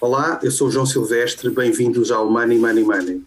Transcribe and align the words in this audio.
Olá, 0.00 0.38
eu 0.44 0.50
sou 0.52 0.70
João 0.70 0.86
Silvestre, 0.86 1.50
bem-vindos 1.50 2.12
ao 2.12 2.30
Money 2.30 2.56
Money 2.56 2.84
Money. 2.84 3.24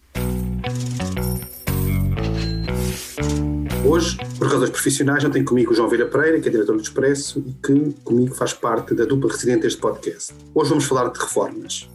Hoje, 3.86 4.16
por 4.38 4.48
razões 4.48 4.70
profissionais, 4.70 5.22
não 5.22 5.30
tenho 5.30 5.44
comigo 5.44 5.72
o 5.72 5.74
João 5.74 5.86
Vieira 5.86 6.08
Pereira, 6.08 6.40
que 6.40 6.48
é 6.48 6.50
diretor 6.50 6.74
do 6.74 6.82
Expresso 6.82 7.44
e 7.46 7.52
que 7.52 7.92
comigo 8.02 8.34
faz 8.34 8.54
parte 8.54 8.94
da 8.94 9.04
dupla 9.04 9.30
residente 9.30 9.64
deste 9.64 9.78
podcast. 9.78 10.32
Hoje 10.54 10.70
vamos 10.70 10.86
falar 10.86 11.10
de 11.10 11.18
reformas. 11.20 11.90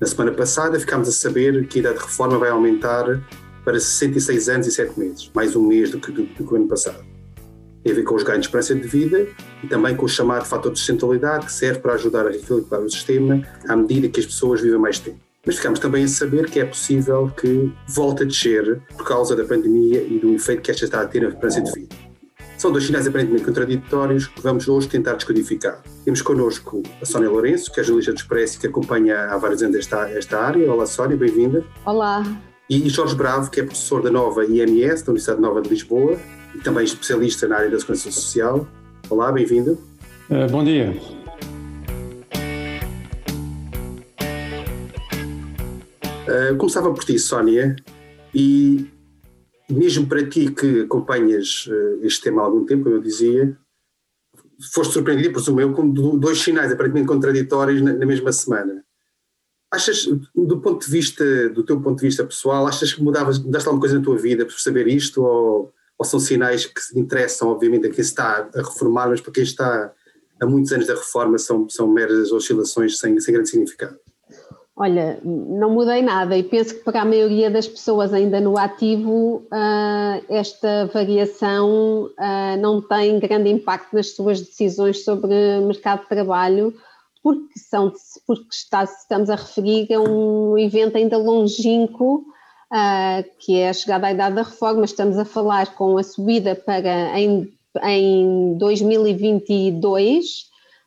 Na 0.00 0.06
semana 0.06 0.32
passada 0.32 0.80
ficámos 0.80 1.10
a 1.10 1.12
saber 1.12 1.68
que 1.68 1.78
a 1.78 1.80
idade 1.80 1.98
de 1.98 2.04
reforma 2.04 2.38
vai 2.38 2.48
aumentar 2.48 3.22
para 3.66 3.78
66 3.78 4.48
anos 4.48 4.66
e 4.66 4.70
7 4.70 4.98
meses, 4.98 5.30
mais 5.34 5.54
um 5.54 5.62
mês 5.62 5.90
do 5.90 6.00
que, 6.00 6.10
do, 6.10 6.22
do 6.22 6.42
que 6.42 6.54
o 6.54 6.56
ano 6.56 6.68
passado. 6.68 7.04
Tem 7.86 7.92
a 7.92 7.94
ver 7.94 8.02
com 8.02 8.16
os 8.16 8.24
ganhos 8.24 8.40
de 8.40 8.46
esperança 8.48 8.74
de 8.74 8.88
vida 8.88 9.28
e 9.62 9.68
também 9.68 9.94
com 9.94 10.06
o 10.06 10.08
chamado 10.08 10.44
fator 10.44 10.72
de 10.72 10.78
sustentabilidade, 10.80 11.46
que 11.46 11.52
serve 11.52 11.78
para 11.78 11.92
ajudar 11.92 12.26
a 12.26 12.30
reequilibrar 12.30 12.80
o 12.80 12.90
sistema 12.90 13.40
à 13.68 13.76
medida 13.76 14.08
que 14.08 14.18
as 14.18 14.26
pessoas 14.26 14.60
vivem 14.60 14.80
mais 14.80 14.98
tempo 14.98 15.20
mas 15.46 15.54
ficamos 15.54 15.78
também 15.78 16.02
a 16.02 16.08
saber 16.08 16.50
que 16.50 16.58
é 16.58 16.64
possível 16.64 17.30
que 17.40 17.72
volte 17.86 18.24
a 18.24 18.26
descer 18.26 18.82
por 18.96 19.06
causa 19.06 19.36
da 19.36 19.44
pandemia 19.44 20.02
e 20.02 20.18
do 20.18 20.34
efeito 20.34 20.60
que 20.60 20.72
esta 20.72 20.84
está 20.84 21.00
a 21.00 21.06
ter 21.06 21.22
na 21.22 21.28
esperança 21.28 21.60
de 21.60 21.70
vida. 21.70 21.94
São 22.58 22.72
dois 22.72 22.84
sinais 22.84 23.06
aparentemente 23.06 23.44
contraditórios 23.44 24.26
que 24.26 24.42
vamos 24.42 24.66
hoje 24.66 24.88
tentar 24.88 25.14
descodificar. 25.14 25.80
Temos 26.04 26.20
connosco 26.20 26.82
a 27.00 27.06
Sónia 27.06 27.30
Lourenço, 27.30 27.70
que 27.70 27.78
é 27.78 27.84
jornalista 27.84 28.12
do 28.12 28.18
Expresso 28.18 28.56
e 28.56 28.60
que 28.62 28.66
acompanha 28.66 29.26
há 29.26 29.36
vários 29.36 29.62
anos 29.62 29.76
esta, 29.76 30.10
esta 30.10 30.40
área. 30.40 30.68
Olá, 30.72 30.84
Sónia, 30.84 31.16
bem-vinda. 31.16 31.64
Olá. 31.84 32.24
E 32.68 32.88
Jorge 32.88 33.14
Bravo, 33.14 33.48
que 33.48 33.60
é 33.60 33.62
professor 33.62 34.02
da 34.02 34.10
nova 34.10 34.44
IMS, 34.44 35.04
da 35.04 35.12
Universidade 35.12 35.40
Nova 35.40 35.62
de 35.62 35.68
Lisboa, 35.68 36.18
e 36.56 36.60
também 36.62 36.84
especialista 36.84 37.46
na 37.46 37.56
área 37.56 37.70
da 37.70 37.78
segurança 37.78 38.10
social. 38.10 38.66
Olá, 39.10 39.30
bem-vindo. 39.30 39.72
Uh, 40.30 40.50
bom 40.50 40.64
dia. 40.64 40.96
Uh, 46.26 46.56
começava 46.56 46.92
por 46.92 47.04
ti, 47.04 47.18
Sónia, 47.18 47.76
e 48.34 48.90
mesmo 49.70 50.06
para 50.06 50.26
ti 50.26 50.50
que 50.50 50.80
acompanhas 50.80 51.66
uh, 51.66 52.04
este 52.04 52.22
tema 52.22 52.42
há 52.42 52.46
algum 52.46 52.64
tempo, 52.64 52.84
como 52.84 52.96
eu 52.96 53.02
dizia, 53.02 53.56
foste 54.72 54.94
surpreendido, 54.94 55.32
presumo 55.32 55.60
eu, 55.60 55.72
com 55.74 55.88
dois 55.88 56.38
sinais 56.38 56.72
aparentemente 56.72 57.06
contraditórios 57.06 57.82
na, 57.82 57.92
na, 57.92 58.06
mesma 58.06 58.32
semana. 58.32 58.82
Achas, 59.70 60.06
do 60.34 60.60
ponto 60.60 60.86
de 60.86 60.90
vista, 60.90 61.50
do 61.50 61.62
teu 61.62 61.78
ponto 61.80 62.00
de 62.00 62.06
vista 62.06 62.24
pessoal, 62.24 62.66
achas 62.66 62.94
que 62.94 63.02
mudavas, 63.02 63.38
mudaste 63.38 63.68
alguma 63.68 63.80
coisa 63.80 63.98
na 63.98 64.04
tua 64.04 64.16
vida 64.16 64.46
por 64.46 64.58
saber 64.58 64.88
isto, 64.88 65.22
ou, 65.22 65.74
ou 65.98 66.04
são 66.04 66.20
sinais 66.20 66.66
que 66.66 66.98
interessam, 66.98 67.48
obviamente, 67.48 67.86
a 67.86 67.90
quem 67.90 68.00
está 68.00 68.48
a 68.54 68.58
reformar, 68.58 69.08
mas 69.08 69.20
para 69.20 69.32
quem 69.32 69.42
está 69.42 69.92
há 70.40 70.46
muitos 70.46 70.72
anos 70.72 70.86
da 70.86 70.94
reforma 70.94 71.38
são, 71.38 71.68
são 71.68 71.88
meras 71.88 72.30
oscilações 72.30 72.98
sem, 72.98 73.18
sem 73.20 73.34
grande 73.34 73.48
significado? 73.48 73.98
Olha, 74.78 75.18
não 75.24 75.70
mudei 75.70 76.02
nada 76.02 76.36
e 76.36 76.42
penso 76.42 76.74
que 76.74 76.84
para 76.84 77.00
a 77.00 77.04
maioria 77.04 77.50
das 77.50 77.66
pessoas 77.66 78.12
ainda 78.12 78.42
no 78.42 78.58
ativo 78.58 79.46
uh, 79.46 80.24
esta 80.28 80.84
variação 80.92 82.10
uh, 82.10 82.60
não 82.60 82.82
tem 82.82 83.18
grande 83.18 83.48
impacto 83.48 83.96
nas 83.96 84.14
suas 84.14 84.38
decisões 84.38 85.02
sobre 85.02 85.60
mercado 85.60 86.02
de 86.02 86.08
trabalho, 86.10 86.74
porque, 87.22 87.58
são, 87.58 87.90
porque 88.26 88.48
está, 88.52 88.84
estamos 88.84 89.30
a 89.30 89.36
referir 89.36 89.94
a 89.94 90.00
um 90.00 90.58
evento 90.58 90.98
ainda 90.98 91.16
longínquo, 91.16 92.26
que 93.38 93.58
é 93.58 93.68
a 93.68 93.72
chegada 93.72 94.06
à 94.06 94.12
idade 94.12 94.36
da 94.36 94.42
reforma. 94.42 94.84
Estamos 94.84 95.18
a 95.18 95.24
falar 95.24 95.74
com 95.74 95.98
a 95.98 96.02
subida 96.02 96.54
para 96.54 97.18
em, 97.18 97.52
em 97.82 98.56
2022 98.58 100.46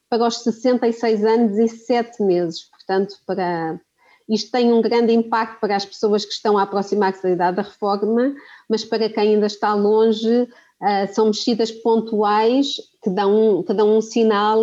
para 0.10 0.28
os 0.28 0.38
66 0.38 1.24
anos 1.24 1.58
e 1.58 1.68
7 1.68 2.24
meses 2.24 2.70
portanto, 2.90 3.16
para, 3.26 3.80
isto 4.28 4.52
tem 4.52 4.74
um 4.74 4.82
grande 4.82 5.14
impacto 5.14 5.60
para 5.60 5.76
as 5.76 5.86
pessoas 5.86 6.26
que 6.26 6.34
estão 6.34 6.58
a 6.58 6.64
aproximar-se 6.64 7.22
da 7.22 7.30
idade 7.30 7.58
da 7.58 7.62
reforma, 7.62 8.34
mas 8.68 8.84
para 8.84 9.08
quem 9.08 9.36
ainda 9.36 9.46
está 9.46 9.76
longe, 9.76 10.48
uh, 10.82 11.14
são 11.14 11.28
mexidas 11.28 11.72
pontuais 11.72 12.78
que 13.04 13.10
dão, 13.10 13.64
que 13.64 13.74
dão 13.74 13.98
um 13.98 14.02
sinal, 14.02 14.60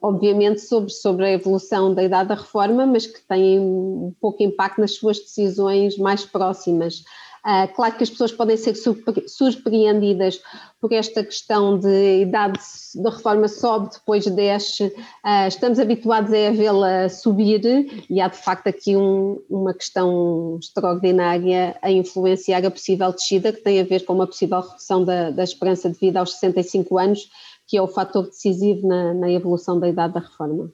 obviamente, 0.00 0.60
sobre, 0.60 0.90
sobre 0.90 1.26
a 1.26 1.32
evolução 1.32 1.94
da 1.94 2.02
idade 2.02 2.28
da 2.28 2.34
reforma, 2.34 2.86
mas 2.86 3.06
que 3.06 3.20
têm 3.20 3.60
um 3.60 4.14
pouco 4.20 4.42
impacto 4.42 4.80
nas 4.80 4.94
suas 4.94 5.18
decisões 5.18 5.98
mais 5.98 6.24
próximas. 6.24 7.02
Uh, 7.44 7.68
claro 7.74 7.94
que 7.94 8.02
as 8.02 8.08
pessoas 8.08 8.32
podem 8.32 8.56
ser 8.56 8.74
surpreendidas 8.74 10.40
por 10.80 10.90
esta 10.94 11.22
questão 11.22 11.78
de 11.78 12.22
idade 12.22 12.58
da 12.94 13.10
reforma 13.10 13.48
sobe, 13.48 13.90
depois 13.92 14.24
desce. 14.24 14.86
Uh, 14.86 15.46
estamos 15.46 15.78
habituados 15.78 16.32
a 16.32 16.50
vê-la 16.52 17.10
subir 17.10 17.60
e 18.08 18.18
há 18.18 18.28
de 18.28 18.38
facto 18.38 18.68
aqui 18.68 18.96
um, 18.96 19.42
uma 19.50 19.74
questão 19.74 20.58
extraordinária 20.58 21.76
a 21.82 21.90
influenciar 21.90 22.64
a 22.64 22.70
possível 22.70 23.12
descida, 23.12 23.52
que 23.52 23.60
tem 23.60 23.78
a 23.78 23.84
ver 23.84 24.06
com 24.06 24.14
uma 24.14 24.26
possível 24.26 24.60
redução 24.60 25.04
da, 25.04 25.30
da 25.30 25.44
esperança 25.44 25.90
de 25.90 25.98
vida 25.98 26.20
aos 26.20 26.32
65 26.32 26.98
anos, 26.98 27.28
que 27.66 27.76
é 27.76 27.82
o 27.82 27.88
fator 27.88 28.24
decisivo 28.24 28.88
na, 28.88 29.12
na 29.12 29.30
evolução 29.30 29.78
da 29.78 29.86
idade 29.86 30.14
da 30.14 30.20
reforma. 30.20 30.72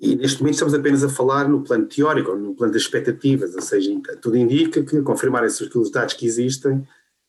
E 0.00 0.16
neste 0.16 0.40
momento 0.40 0.54
estamos 0.54 0.72
apenas 0.72 1.04
a 1.04 1.10
falar 1.10 1.46
no 1.46 1.62
plano 1.62 1.86
teórico, 1.86 2.34
no 2.34 2.54
plano 2.54 2.72
das 2.72 2.82
expectativas, 2.82 3.54
ou 3.54 3.60
seja, 3.60 3.92
tudo 4.22 4.36
indica 4.36 4.82
que, 4.82 5.02
confirmar 5.02 5.44
esses 5.44 5.68
dados 5.90 6.14
que 6.14 6.24
existem, 6.24 6.82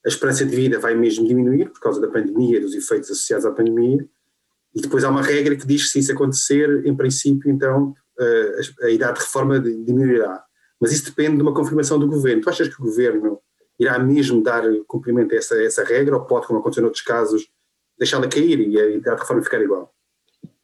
a 0.06 0.08
esperança 0.08 0.46
de 0.46 0.56
vida 0.56 0.80
vai 0.80 0.96
mesmo 0.96 1.28
diminuir 1.28 1.70
por 1.70 1.82
causa 1.82 2.00
da 2.00 2.08
pandemia 2.08 2.62
dos 2.62 2.74
efeitos 2.74 3.12
associados 3.12 3.46
à 3.46 3.52
pandemia, 3.52 4.08
e 4.74 4.82
depois 4.82 5.04
há 5.04 5.10
uma 5.10 5.22
regra 5.22 5.56
que 5.56 5.68
diz 5.68 5.84
que 5.84 5.90
se 5.90 6.00
isso 6.00 6.14
acontecer, 6.14 6.86
em 6.86 6.96
princípio, 6.96 7.52
então 7.52 7.94
a, 8.18 8.86
a 8.86 8.90
idade 8.90 9.20
de 9.20 9.26
reforma 9.26 9.60
diminuirá. 9.60 10.42
Mas 10.80 10.94
isso 10.94 11.06
depende 11.06 11.36
de 11.36 11.42
uma 11.42 11.54
confirmação 11.54 12.00
do 12.00 12.08
governo. 12.08 12.42
Tu 12.42 12.50
achas 12.50 12.68
que 12.70 12.82
o 12.82 12.86
governo 12.86 13.40
irá 13.78 14.00
mesmo 14.00 14.42
dar 14.42 14.64
cumprimento 14.88 15.34
a 15.36 15.38
essa, 15.38 15.56
a 15.56 15.64
essa 15.64 15.84
regra, 15.84 16.16
ou 16.16 16.26
pode, 16.26 16.48
como 16.48 16.60
aconteceu 16.60 16.84
noutros 16.84 17.04
casos, 17.04 17.48
deixá-la 18.00 18.30
cair 18.30 18.62
e 18.62 18.80
a 18.80 18.90
idade 18.90 19.18
de 19.18 19.22
reforma 19.22 19.44
ficar 19.44 19.62
igual? 19.62 19.91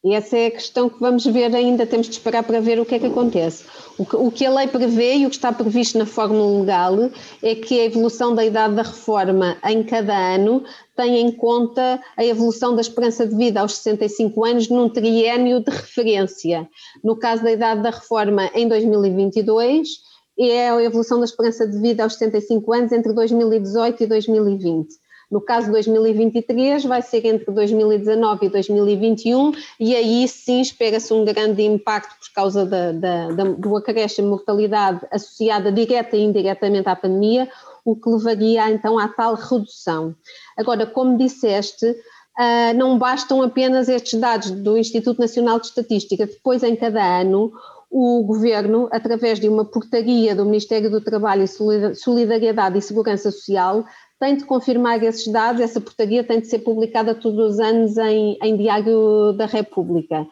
E 0.08 0.14
essa 0.14 0.38
é 0.38 0.48
a 0.48 0.52
questão 0.52 0.88
que 0.88 1.02
vamos 1.02 1.26
ver 1.26 1.54
ainda, 1.54 1.86
temos 1.86 2.08
de 2.08 2.14
esperar 2.14 2.42
para 2.42 2.62
ver 2.62 2.80
o 2.80 2.86
que 2.86 2.96
é 2.96 3.00
que 3.00 3.08
acontece. 3.08 3.66
O 3.98 4.06
que, 4.06 4.16
o 4.16 4.32
que 4.32 4.46
a 4.46 4.54
lei 4.54 4.66
prevê 4.66 5.16
e 5.18 5.26
o 5.26 5.30
que 5.30 5.36
está 5.36 5.52
previsto 5.52 5.98
na 5.98 6.06
fórmula 6.06 6.62
legal 6.62 6.96
é 7.44 7.54
que 7.54 7.78
a 7.78 7.84
evolução 7.84 8.34
da 8.34 8.46
idade 8.46 8.76
da 8.76 8.84
reforma 8.84 9.58
em 9.66 9.84
cada 9.84 10.16
ano 10.16 10.64
tem 10.96 11.20
em 11.20 11.30
conta 11.30 12.02
a 12.16 12.24
evolução 12.24 12.74
da 12.74 12.80
esperança 12.80 13.28
de 13.28 13.36
vida 13.36 13.60
aos 13.60 13.74
65 13.80 14.46
anos 14.46 14.70
num 14.70 14.88
triênio 14.88 15.60
de 15.60 15.72
referência. 15.72 16.70
No 17.04 17.18
caso 17.18 17.44
da 17.44 17.52
idade 17.52 17.84
da 17.84 17.90
reforma 17.90 18.50
em 18.56 18.66
2022, 18.66 19.90
é 20.40 20.70
a 20.70 20.82
evolução 20.82 21.20
da 21.20 21.26
esperança 21.26 21.68
de 21.68 21.78
vida 21.82 22.04
aos 22.04 22.14
75 22.14 22.74
anos 22.74 22.92
entre 22.94 23.12
2018 23.12 24.04
e 24.04 24.08
2020. 24.08 24.88
No 25.30 25.42
caso 25.42 25.68
de 25.68 25.74
2023, 25.74 26.86
vai 26.86 27.02
ser 27.02 27.26
entre 27.26 27.52
2019 27.52 28.46
e 28.46 28.50
2021, 28.50 29.52
e 29.80 29.94
aí 29.94 30.28
sim 30.28 30.62
espera-se 30.62 31.14
um 31.14 31.26
grande 31.26 31.64
impacto 31.64 32.18
por 32.18 32.34
causa 32.34 32.66
da, 32.66 32.94
da, 32.94 33.32
da, 33.32 33.44
do 33.44 33.76
acréscimo 33.76 34.28
de 34.28 34.32
mortalidade 34.32 35.06
associada 35.12 35.70
direta 35.72 36.16
e 36.16 36.24
indiretamente 36.24 36.88
à 36.88 36.96
pandemia, 36.96 37.50
o 37.84 37.96
que 37.96 38.10
levaria 38.10 38.70
então 38.70 38.98
à 38.98 39.08
tal 39.10 39.36
redução. 39.36 40.16
Agora, 40.58 40.86
como 40.86 41.18
disseste, 41.18 41.96
Uh, 42.40 42.72
não 42.78 43.00
bastam 43.00 43.42
apenas 43.42 43.90
estes 43.90 44.20
dados 44.20 44.52
do 44.52 44.78
Instituto 44.78 45.20
Nacional 45.20 45.60
de 45.60 45.66
Estatística. 45.66 46.28
Depois, 46.28 46.62
em 46.62 46.76
cada 46.76 47.04
ano, 47.22 47.52
o 47.90 48.24
Governo, 48.24 48.88
através 48.92 49.40
de 49.40 49.48
uma 49.48 49.66
portaria 49.66 50.36
do 50.36 50.46
Ministério 50.46 50.90
do 50.90 51.02
Trabalho 51.02 51.44
e 51.44 51.96
Solidariedade 51.96 52.78
e 52.78 52.82
Segurança 52.82 53.32
Social, 53.32 53.86
tem 54.20 54.36
de 54.36 54.46
confirmar 54.46 55.02
esses 55.04 55.28
dados, 55.28 55.62
essa 55.62 55.80
portaria 55.80 56.24
tem 56.24 56.40
de 56.40 56.48
ser 56.48 56.60
publicada 56.60 57.16
todos 57.16 57.54
os 57.54 57.60
anos 57.60 57.98
em, 57.98 58.38
em 58.44 58.58
Diário 58.58 59.34
da 59.34 59.46
República. 59.46 60.28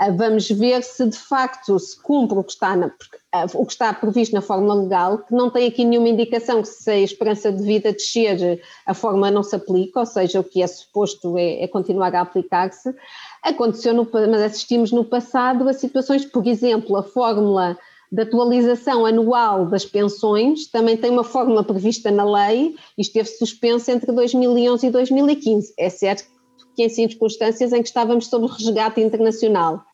Ah, 0.00 0.10
vamos 0.10 0.48
ver 0.48 0.82
se 0.82 1.06
de 1.06 1.16
facto 1.18 1.78
se 1.78 2.00
cumpre 2.00 2.38
o 2.38 2.42
que, 2.42 2.52
está 2.52 2.74
na, 2.74 2.90
ah, 3.32 3.44
o 3.52 3.66
que 3.66 3.72
está 3.72 3.92
previsto 3.92 4.34
na 4.34 4.40
forma 4.40 4.72
legal, 4.72 5.18
que 5.18 5.34
não 5.34 5.50
tem 5.50 5.68
aqui 5.68 5.84
nenhuma 5.84 6.08
indicação 6.08 6.62
que 6.62 6.68
se 6.68 6.90
a 6.90 6.98
esperança 6.98 7.52
de 7.52 7.62
vida 7.62 7.92
descer, 7.92 8.62
a 8.86 8.94
forma 8.94 9.30
não 9.30 9.42
se 9.42 9.54
aplica, 9.54 10.00
ou 10.00 10.06
seja, 10.06 10.40
o 10.40 10.44
que 10.44 10.62
é 10.62 10.66
suposto 10.66 11.36
é, 11.36 11.62
é 11.62 11.68
continuar 11.68 12.14
a 12.14 12.22
aplicar-se. 12.22 12.94
Aconteceu, 13.42 13.94
no, 13.94 14.08
mas 14.12 14.42
assistimos 14.42 14.92
no 14.92 15.04
passado 15.04 15.68
a 15.68 15.72
situações, 15.72 16.24
por 16.24 16.46
exemplo, 16.46 16.96
a 16.96 17.02
fórmula 17.02 17.78
de 18.12 18.22
atualização 18.22 19.06
anual 19.06 19.66
das 19.66 19.84
pensões, 19.84 20.66
também 20.66 20.96
tem 20.96 21.10
uma 21.10 21.22
fórmula 21.22 21.62
prevista 21.62 22.10
na 22.10 22.24
lei 22.24 22.74
e 22.98 23.02
esteve 23.02 23.28
suspensa 23.28 23.92
entre 23.92 24.12
2011 24.12 24.86
e 24.86 24.90
2015. 24.90 25.74
É 25.78 25.88
certo 25.88 26.24
que 26.74 26.84
em 26.84 26.88
circunstâncias 26.88 27.72
em 27.72 27.82
que 27.82 27.88
estávamos 27.88 28.26
sob 28.26 28.46
resgate 28.46 29.00
internacional, 29.00 29.84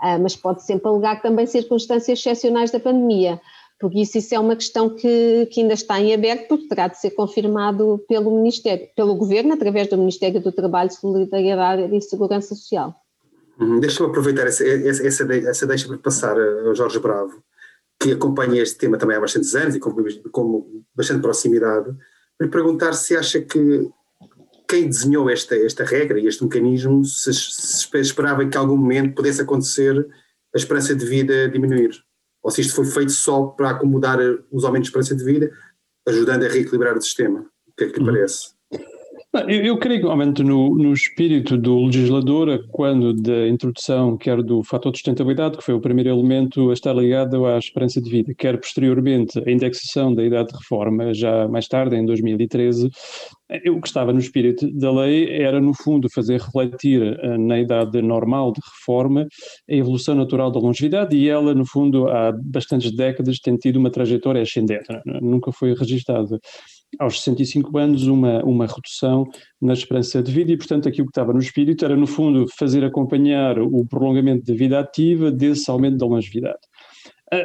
ah, 0.00 0.18
mas 0.18 0.36
pode 0.36 0.62
sempre 0.64 0.88
alegar 0.88 1.22
também 1.22 1.46
circunstâncias 1.46 2.18
excepcionais 2.18 2.70
da 2.70 2.80
pandemia. 2.80 3.40
Por 3.82 3.92
isso, 3.96 4.16
isso 4.16 4.32
é 4.32 4.38
uma 4.38 4.54
questão 4.54 4.90
que, 4.90 5.48
que 5.50 5.60
ainda 5.60 5.74
está 5.74 6.00
em 6.00 6.14
aberto, 6.14 6.46
porque 6.46 6.68
terá 6.68 6.86
de 6.86 7.00
ser 7.00 7.10
confirmado 7.10 8.00
pelo 8.08 8.30
Ministério, 8.30 8.86
pelo 8.94 9.16
Governo, 9.16 9.54
através 9.54 9.88
do 9.88 9.98
Ministério 9.98 10.40
do 10.40 10.52
Trabalho, 10.52 10.92
Solidariedade 10.92 11.92
e 11.92 12.00
Segurança 12.00 12.54
Social. 12.54 12.94
Uhum. 13.58 13.80
Deixa-me 13.80 14.08
aproveitar 14.08 14.46
essa, 14.46 14.64
essa, 14.64 15.34
essa, 15.34 15.66
deixa 15.66 15.88
para 15.88 15.98
passar 15.98 16.36
ao 16.38 16.72
Jorge 16.76 17.00
Bravo, 17.00 17.42
que 17.98 18.12
acompanha 18.12 18.62
este 18.62 18.78
tema 18.78 18.96
também 18.96 19.16
há 19.16 19.20
bastantes 19.20 19.52
anos 19.56 19.74
e 19.74 19.80
com, 19.80 19.92
com 20.30 20.84
bastante 20.94 21.20
proximidade, 21.20 21.92
para 22.38 22.46
perguntar 22.46 22.92
se 22.92 23.16
acha 23.16 23.40
que 23.40 23.90
quem 24.68 24.86
desenhou 24.86 25.28
esta, 25.28 25.56
esta 25.56 25.82
regra 25.82 26.20
e 26.20 26.28
este 26.28 26.44
mecanismo 26.44 27.04
se, 27.04 27.34
se 27.34 27.98
esperava 27.98 28.46
que 28.46 28.56
em 28.56 28.60
algum 28.60 28.76
momento 28.76 29.16
pudesse 29.16 29.42
acontecer 29.42 30.06
a 30.54 30.56
esperança 30.56 30.94
de 30.94 31.04
vida 31.04 31.48
diminuir. 31.48 31.90
Ou 32.42 32.50
se 32.50 32.60
isto 32.60 32.74
foi 32.74 32.86
feito 32.86 33.12
só 33.12 33.46
para 33.46 33.70
acomodar 33.70 34.18
os 34.50 34.64
aumentos 34.64 34.88
de 34.88 34.90
esperança 34.90 35.14
de 35.14 35.24
vida, 35.24 35.50
ajudando 36.06 36.44
a 36.44 36.48
reequilibrar 36.48 36.96
o 36.96 37.00
sistema. 37.00 37.46
O 37.66 37.72
que 37.76 37.84
é 37.84 37.88
que 37.88 37.98
lhe 37.98 38.00
uhum. 38.00 38.14
parece? 38.14 38.54
Eu, 39.34 39.64
eu 39.64 39.78
creio 39.78 40.00
que, 40.00 40.06
realmente, 40.06 40.42
no, 40.42 40.74
no 40.74 40.92
espírito 40.92 41.56
do 41.56 41.86
legislador, 41.86 42.66
quando 42.70 43.14
da 43.14 43.48
introdução, 43.48 44.14
quer 44.18 44.42
do 44.42 44.62
fator 44.62 44.92
de 44.92 44.98
sustentabilidade, 44.98 45.56
que 45.56 45.64
foi 45.64 45.72
o 45.72 45.80
primeiro 45.80 46.10
elemento 46.10 46.68
a 46.68 46.74
estar 46.74 46.92
ligado 46.92 47.46
à 47.46 47.56
esperança 47.56 47.98
de 48.02 48.10
vida, 48.10 48.34
quer 48.36 48.58
posteriormente 48.60 49.38
a 49.38 49.50
indexação 49.50 50.14
da 50.14 50.22
idade 50.22 50.50
de 50.50 50.58
reforma, 50.58 51.14
já 51.14 51.48
mais 51.48 51.66
tarde, 51.66 51.96
em 51.96 52.04
2013, 52.04 52.90
o 53.70 53.80
que 53.80 53.88
estava 53.88 54.12
no 54.12 54.18
espírito 54.18 54.70
da 54.70 54.92
lei 54.92 55.40
era, 55.40 55.62
no 55.62 55.72
fundo, 55.74 56.10
fazer 56.10 56.38
refletir 56.38 57.02
eh, 57.02 57.38
na 57.38 57.58
idade 57.58 58.02
normal 58.02 58.52
de 58.52 58.60
reforma 58.60 59.26
a 59.68 59.74
evolução 59.74 60.14
natural 60.14 60.50
da 60.50 60.60
longevidade 60.60 61.16
e 61.16 61.28
ela, 61.28 61.54
no 61.54 61.64
fundo, 61.66 62.06
há 62.08 62.32
bastantes 62.32 62.94
décadas 62.94 63.38
tem 63.38 63.56
tido 63.56 63.76
uma 63.76 63.90
trajetória 63.90 64.42
ascendente, 64.42 64.88
nunca 65.22 65.52
foi 65.52 65.74
registada 65.74 66.38
aos 66.98 67.22
65 67.22 67.76
anos 67.78 68.06
uma, 68.06 68.42
uma 68.44 68.66
redução 68.66 69.26
na 69.60 69.72
esperança 69.72 70.22
de 70.22 70.30
vida 70.30 70.52
e, 70.52 70.56
portanto, 70.56 70.88
aquilo 70.88 71.06
que 71.06 71.12
estava 71.12 71.32
no 71.32 71.38
espírito 71.38 71.84
era, 71.84 71.96
no 71.96 72.06
fundo, 72.06 72.46
fazer 72.58 72.84
acompanhar 72.84 73.58
o 73.58 73.84
prolongamento 73.86 74.44
da 74.44 74.54
vida 74.54 74.78
ativa 74.78 75.30
desse 75.30 75.70
aumento 75.70 75.98
da 75.98 76.06
longevidade. 76.06 76.58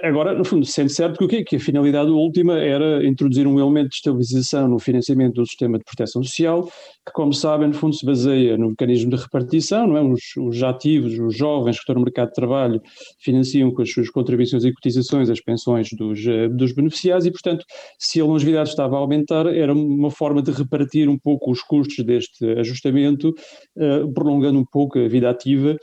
Agora, 0.04 0.34
no 0.34 0.44
fundo, 0.44 0.66
sendo 0.66 0.90
certo 0.90 1.18
que 1.18 1.24
o 1.24 1.28
quê? 1.30 1.46
Que 1.46 1.56
a 1.56 1.60
finalidade 1.62 2.12
última 2.12 2.60
era 2.60 3.08
introduzir 3.08 3.48
um 3.48 3.58
elemento 3.58 3.88
de 3.88 3.96
estabilização 3.96 4.68
no 4.68 4.80
financiamento 4.80 5.36
do 5.36 5.46
sistema 5.46 5.78
de 5.78 5.86
proteção 5.86 6.22
social, 6.22 6.66
que, 6.66 7.14
como 7.14 7.32
sabem, 7.34 7.70
no 7.70 7.74
fundo 7.74 7.96
se 7.96 8.06
baseia 8.06 8.58
no 8.58 8.72
mecanismo 8.72 9.10
de 9.10 9.16
repartição, 9.16 9.88
não 9.88 9.96
é? 9.96 10.02
Os, 10.02 10.20
os 10.38 10.62
ativos, 10.62 11.18
os 11.18 11.38
jovens 11.38 11.78
que 11.78 11.84
estão 11.84 11.96
no 11.96 12.02
mercado 12.02 12.28
de 12.28 12.34
trabalho 12.34 12.82
financiam 13.24 13.72
com 13.72 13.82
as 13.82 13.90
suas 13.90 14.10
contribuições 14.10 14.66
e 14.66 14.74
cotizações 14.74 15.30
as 15.30 15.40
pensões 15.40 15.88
dos, 15.98 16.28
eh, 16.28 16.50
dos 16.50 16.74
beneficiários 16.74 17.26
e, 17.26 17.32
portanto, 17.32 17.64
se 17.98 18.20
a 18.20 18.26
longevidade 18.26 18.68
estava 18.68 18.98
a 18.98 19.00
aumentar, 19.00 19.46
era 19.46 19.74
uma 19.74 20.12
forma 20.12 20.42
de 20.42 20.52
repartir 20.52 21.08
um 21.08 21.18
pouco 21.18 21.50
os 21.50 21.62
custos 21.62 22.04
deste 22.04 22.46
ajustamento, 22.60 23.30
uh, 23.78 24.14
prolongando 24.14 24.60
um 24.60 24.66
pouco 24.66 25.00
a 25.00 25.08
vida 25.08 25.30
ativa 25.30 25.78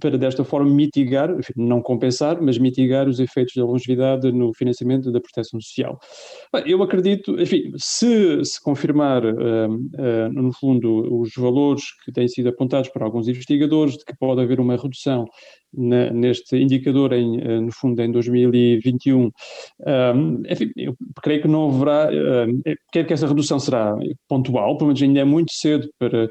para 0.00 0.16
desta 0.16 0.44
forma 0.44 0.70
mitigar, 0.70 1.30
enfim, 1.30 1.52
não 1.56 1.82
compensar, 1.82 2.40
mas 2.40 2.56
mitigar 2.56 3.06
os 3.06 3.20
efeitos 3.20 3.49
da 3.54 3.64
longevidade 3.64 4.30
no 4.32 4.52
financiamento 4.54 5.10
da 5.10 5.20
proteção 5.20 5.60
social. 5.60 5.98
Eu 6.66 6.82
acredito, 6.82 7.40
enfim, 7.40 7.72
se 7.76 8.44
se 8.44 8.62
confirmar, 8.62 9.24
uh, 9.24 9.30
uh, 9.30 10.32
no 10.32 10.52
fundo, 10.52 11.20
os 11.20 11.34
valores 11.36 11.84
que 12.04 12.12
têm 12.12 12.28
sido 12.28 12.48
apontados 12.48 12.90
por 12.90 13.02
alguns 13.02 13.28
investigadores, 13.28 13.96
de 13.96 14.04
que 14.04 14.16
pode 14.16 14.40
haver 14.40 14.60
uma 14.60 14.76
redução 14.76 15.26
na, 15.72 16.10
neste 16.10 16.56
indicador, 16.56 17.12
em, 17.12 17.38
uh, 17.38 17.60
no 17.60 17.72
fundo, 17.72 18.00
em 18.02 18.10
2021, 18.10 19.30
enfim, 20.48 20.70
eu 20.76 20.94
creio 21.22 21.42
que 21.42 21.48
não 21.48 21.68
haverá, 21.68 22.08
quer 22.92 23.06
que 23.06 23.12
essa 23.12 23.26
redução 23.26 23.58
será 23.58 23.94
pontual, 24.28 24.76
pelo 24.76 24.88
menos 24.88 25.02
ainda 25.02 25.20
é 25.20 25.24
muito 25.24 25.52
cedo 25.52 25.88
para 25.98 26.28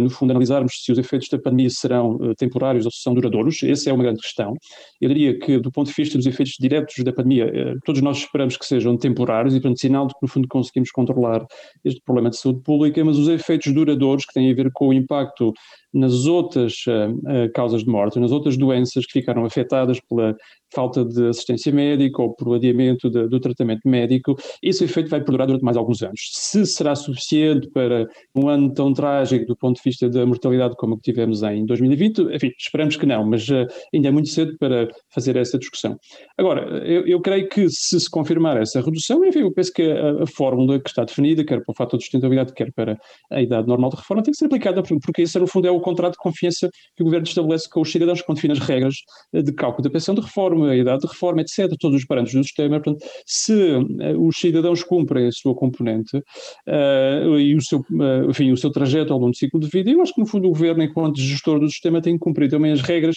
no 0.00 0.10
fundo, 0.10 0.30
analisarmos 0.30 0.82
se 0.82 0.92
os 0.92 0.98
efeitos 0.98 1.28
da 1.28 1.38
pandemia 1.38 1.70
serão 1.70 2.18
eh, 2.22 2.34
temporários 2.36 2.84
ou 2.84 2.90
se 2.90 3.00
são 3.00 3.14
duradouros, 3.14 3.62
essa 3.62 3.90
é 3.90 3.92
uma 3.92 4.02
grande 4.02 4.20
questão. 4.20 4.54
Eu 5.00 5.08
diria 5.08 5.38
que, 5.38 5.58
do 5.58 5.70
ponto 5.70 5.88
de 5.88 5.94
vista 5.94 6.18
dos 6.18 6.26
efeitos 6.26 6.54
diretos 6.58 7.02
da 7.04 7.12
pandemia, 7.12 7.50
eh, 7.52 7.74
todos 7.84 8.00
nós 8.00 8.18
esperamos 8.18 8.56
que 8.56 8.66
sejam 8.66 8.96
temporários 8.96 9.54
e, 9.54 9.60
portanto, 9.60 9.80
sinal 9.80 10.06
de 10.06 10.14
que, 10.14 10.20
no 10.22 10.28
fundo, 10.28 10.48
conseguimos 10.48 10.90
controlar 10.90 11.44
este 11.84 12.00
problema 12.04 12.30
de 12.30 12.36
saúde 12.36 12.60
pública, 12.62 13.04
mas 13.04 13.18
os 13.18 13.28
efeitos 13.28 13.72
duradouros, 13.72 14.24
que 14.24 14.32
têm 14.32 14.50
a 14.50 14.54
ver 14.54 14.70
com 14.72 14.88
o 14.88 14.92
impacto 14.92 15.52
nas 15.92 16.26
outras 16.26 16.74
uh, 16.86 17.52
causas 17.54 17.84
de 17.84 17.90
morte, 17.90 18.18
nas 18.18 18.32
outras 18.32 18.56
doenças 18.56 19.04
que 19.06 19.12
ficaram 19.12 19.44
afetadas 19.44 20.00
pela 20.08 20.34
falta 20.72 21.04
de 21.04 21.28
assistência 21.28 21.72
médica 21.72 22.22
ou 22.22 22.34
por 22.34 22.54
adiamento 22.54 23.10
de, 23.10 23.28
do 23.28 23.38
tratamento 23.38 23.82
médico, 23.84 24.36
esse 24.62 24.84
efeito 24.84 25.10
vai 25.10 25.20
perdurar 25.20 25.46
durante 25.46 25.64
mais 25.64 25.76
alguns 25.76 26.02
anos. 26.02 26.30
Se 26.32 26.64
será 26.66 26.94
suficiente 26.94 27.68
para 27.70 28.06
um 28.34 28.48
ano 28.48 28.72
tão 28.72 28.92
trágico 28.92 29.46
do 29.46 29.56
ponto 29.56 29.76
de 29.76 29.82
vista 29.84 30.08
da 30.08 30.24
mortalidade 30.24 30.74
como 30.76 30.94
o 30.94 30.96
que 30.96 31.12
tivemos 31.12 31.42
em 31.42 31.66
2020, 31.66 32.34
enfim, 32.34 32.50
esperamos 32.58 32.96
que 32.96 33.06
não, 33.06 33.26
mas 33.26 33.48
uh, 33.48 33.66
ainda 33.94 34.08
é 34.08 34.10
muito 34.10 34.28
cedo 34.28 34.56
para 34.58 34.88
fazer 35.10 35.36
essa 35.36 35.58
discussão. 35.58 35.98
Agora, 36.38 36.62
eu, 36.86 37.06
eu, 37.06 37.20
creio 37.20 37.48
que 37.48 37.68
se 37.68 38.00
se 38.00 38.10
confirmar 38.10 38.56
essa 38.56 38.80
redução, 38.80 39.24
enfim, 39.24 39.40
eu 39.40 39.52
penso 39.52 39.72
que 39.72 39.82
a, 39.82 40.22
a, 40.22 40.26
fórmula 40.26 40.80
que 40.80 40.88
está 40.88 41.04
definida, 41.04 41.44
quer 41.44 41.62
para 41.62 41.72
o 41.72 41.74
fator 41.74 41.98
de 41.98 42.04
sustentabilidade, 42.04 42.54
quer 42.54 42.72
para 42.72 42.98
a 43.30 43.42
idade 43.42 43.68
normal 43.68 43.90
de 43.90 43.96
reforma, 43.96 44.22
tem 44.22 44.32
que 44.32 44.38
ser 44.38 44.46
aplicada, 44.46 44.82
porque 44.82 45.22
isso 45.22 45.38
no 45.38 45.46
fundo 45.46 45.68
é 45.68 45.70
o 45.70 45.80
contrato 45.82 46.12
de 46.12 46.18
confiança 46.18 46.68
que 46.96 47.02
o 47.02 47.04
governo 47.04 47.26
estabelece 47.26 47.68
com 47.68 47.80
os 47.80 47.90
cidadãos 47.90 48.22
quando 48.22 48.36
define 48.36 48.52
as 48.52 48.60
regras 48.60 48.94
de 49.32 49.52
cálculo 49.52 49.84
da 49.84 49.90
pensão 49.90 50.14
de 50.14 50.20
reforma, 50.20 50.70
a 50.70 50.76
idade 50.76 51.02
de 51.02 51.08
reforma, 51.08 51.42
etc., 51.42 51.68
todos 51.78 51.98
os 51.98 52.06
parâmetros 52.06 52.34
do 52.34 52.44
sistema. 52.44 52.80
Portanto, 52.80 53.04
se 53.26 53.52
uh, 53.52 54.26
os 54.26 54.36
cidadãos 54.36 54.82
cumprem 54.82 55.26
a 55.26 55.32
sua 55.32 55.54
componente 55.54 56.16
uh, 56.16 57.38
e 57.38 57.54
o 57.54 57.62
seu, 57.62 57.80
uh, 57.80 58.30
enfim, 58.30 58.52
o 58.52 58.56
seu 58.56 58.70
trajeto 58.70 59.12
ao 59.12 59.18
longo 59.18 59.32
do 59.32 59.36
ciclo 59.36 59.60
de 59.60 59.68
vida, 59.68 59.90
eu 59.90 60.00
acho 60.00 60.14
que 60.14 60.20
no 60.20 60.26
fundo 60.26 60.48
o 60.48 60.50
governo, 60.50 60.82
enquanto 60.82 61.20
gestor 61.20 61.58
do 61.58 61.68
sistema, 61.68 62.00
tem 62.00 62.14
que 62.14 62.20
cumprir 62.20 62.48
também 62.48 62.72
as 62.72 62.80
regras. 62.80 63.16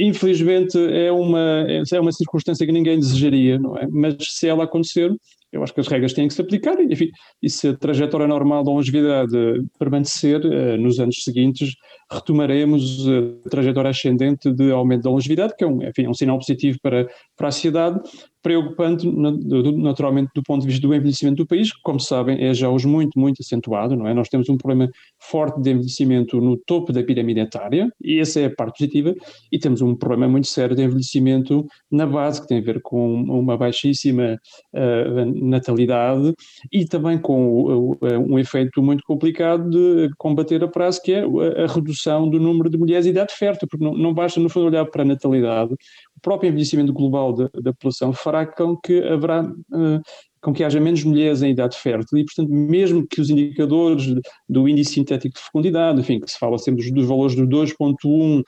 Infelizmente 0.00 0.78
é 0.78 1.10
uma, 1.12 1.66
é 1.68 2.00
uma 2.00 2.12
circunstância 2.12 2.66
que 2.66 2.72
ninguém 2.72 2.98
desejaria, 2.98 3.58
não 3.58 3.76
é? 3.76 3.86
Mas 3.90 4.16
se 4.20 4.48
ela 4.48 4.64
acontecer, 4.64 5.10
eu 5.54 5.62
acho 5.62 5.72
que 5.72 5.80
as 5.80 5.86
regras 5.86 6.12
têm 6.12 6.26
que 6.26 6.34
se 6.34 6.40
aplicar 6.40 6.78
e, 6.80 6.92
enfim, 6.92 7.10
e 7.40 7.48
se 7.48 7.68
a 7.68 7.76
trajetória 7.76 8.26
normal 8.26 8.64
da 8.64 8.72
longevidade 8.72 9.32
permanecer, 9.78 10.44
uh, 10.44 10.76
nos 10.76 10.98
anos 10.98 11.22
seguintes 11.22 11.74
retomaremos 12.10 13.06
a 13.08 13.48
trajetória 13.48 13.90
ascendente 13.90 14.52
de 14.52 14.70
aumento 14.70 15.02
da 15.02 15.10
longevidade, 15.10 15.54
que 15.56 15.64
é 15.64 15.66
um, 15.66 15.82
enfim, 15.82 16.04
é 16.04 16.08
um 16.08 16.14
sinal 16.14 16.38
positivo 16.38 16.78
para, 16.82 17.08
para 17.36 17.48
a 17.48 17.52
sociedade, 17.52 18.00
preocupante 18.44 19.10
naturalmente 19.10 20.30
do 20.34 20.42
ponto 20.42 20.60
de 20.60 20.66
vista 20.66 20.86
do 20.86 20.94
envelhecimento 20.94 21.38
do 21.38 21.46
país, 21.46 21.72
que 21.72 21.80
como 21.82 21.98
sabem 21.98 22.44
é 22.44 22.52
já 22.52 22.68
hoje 22.68 22.86
muito, 22.86 23.18
muito 23.18 23.40
acentuado, 23.40 23.96
não 23.96 24.06
é? 24.06 24.12
Nós 24.12 24.28
temos 24.28 24.50
um 24.50 24.58
problema 24.58 24.90
forte 25.18 25.62
de 25.62 25.70
envelhecimento 25.70 26.38
no 26.42 26.58
topo 26.58 26.92
da 26.92 27.02
pirâmide 27.02 27.40
etária, 27.40 27.90
e 28.02 28.20
essa 28.20 28.40
é 28.40 28.44
a 28.44 28.54
parte 28.54 28.78
positiva, 28.78 29.14
e 29.50 29.58
temos 29.58 29.80
um 29.80 29.94
problema 29.94 30.28
muito 30.28 30.46
sério 30.46 30.76
de 30.76 30.82
envelhecimento 30.82 31.66
na 31.90 32.06
base, 32.06 32.42
que 32.42 32.48
tem 32.48 32.58
a 32.58 32.62
ver 32.62 32.82
com 32.82 33.14
uma 33.14 33.56
baixíssima 33.56 34.38
uh, 34.74 35.46
natalidade 35.48 36.34
e 36.70 36.84
também 36.84 37.16
com 37.18 37.94
uh, 37.94 37.98
um 38.28 38.38
efeito 38.38 38.82
muito 38.82 39.02
complicado 39.04 39.70
de 39.70 40.10
combater 40.18 40.62
a 40.62 40.68
prazo, 40.68 41.00
que 41.02 41.14
é 41.14 41.22
a 41.22 41.66
redução 41.66 41.93
do 42.30 42.40
número 42.40 42.68
de 42.68 42.78
mulheres 42.78 43.04
de 43.04 43.10
idade 43.10 43.34
fértil, 43.34 43.68
porque 43.68 43.84
não, 43.84 43.94
não 43.94 44.14
basta 44.14 44.40
no 44.40 44.48
fundo 44.48 44.66
olhar 44.66 44.84
para 44.86 45.02
a 45.02 45.04
natalidade, 45.04 45.72
o 45.72 46.20
próprio 46.20 46.48
envelhecimento 46.48 46.92
global 46.92 47.32
da, 47.32 47.50
da 47.54 47.72
população 47.72 48.12
fará 48.12 48.46
com 48.46 48.76
que 48.76 49.02
haverá 49.02 49.42
uh, 49.42 50.02
com 50.44 50.52
que 50.52 50.62
haja 50.62 50.78
menos 50.78 51.02
mulheres 51.02 51.42
em 51.42 51.52
idade 51.52 51.74
fértil 51.78 52.18
e, 52.18 52.24
portanto, 52.24 52.50
mesmo 52.52 53.06
que 53.08 53.18
os 53.18 53.30
indicadores 53.30 54.14
do 54.46 54.68
índice 54.68 54.92
sintético 54.92 55.34
de 55.34 55.40
fecundidade, 55.40 55.98
enfim, 55.98 56.20
que 56.20 56.30
se 56.30 56.38
fala 56.38 56.58
sempre 56.58 56.90
dos, 56.90 57.06
valores 57.06 57.34
do 57.34 57.46
2.1, 57.46 58.40
uh, 58.40 58.44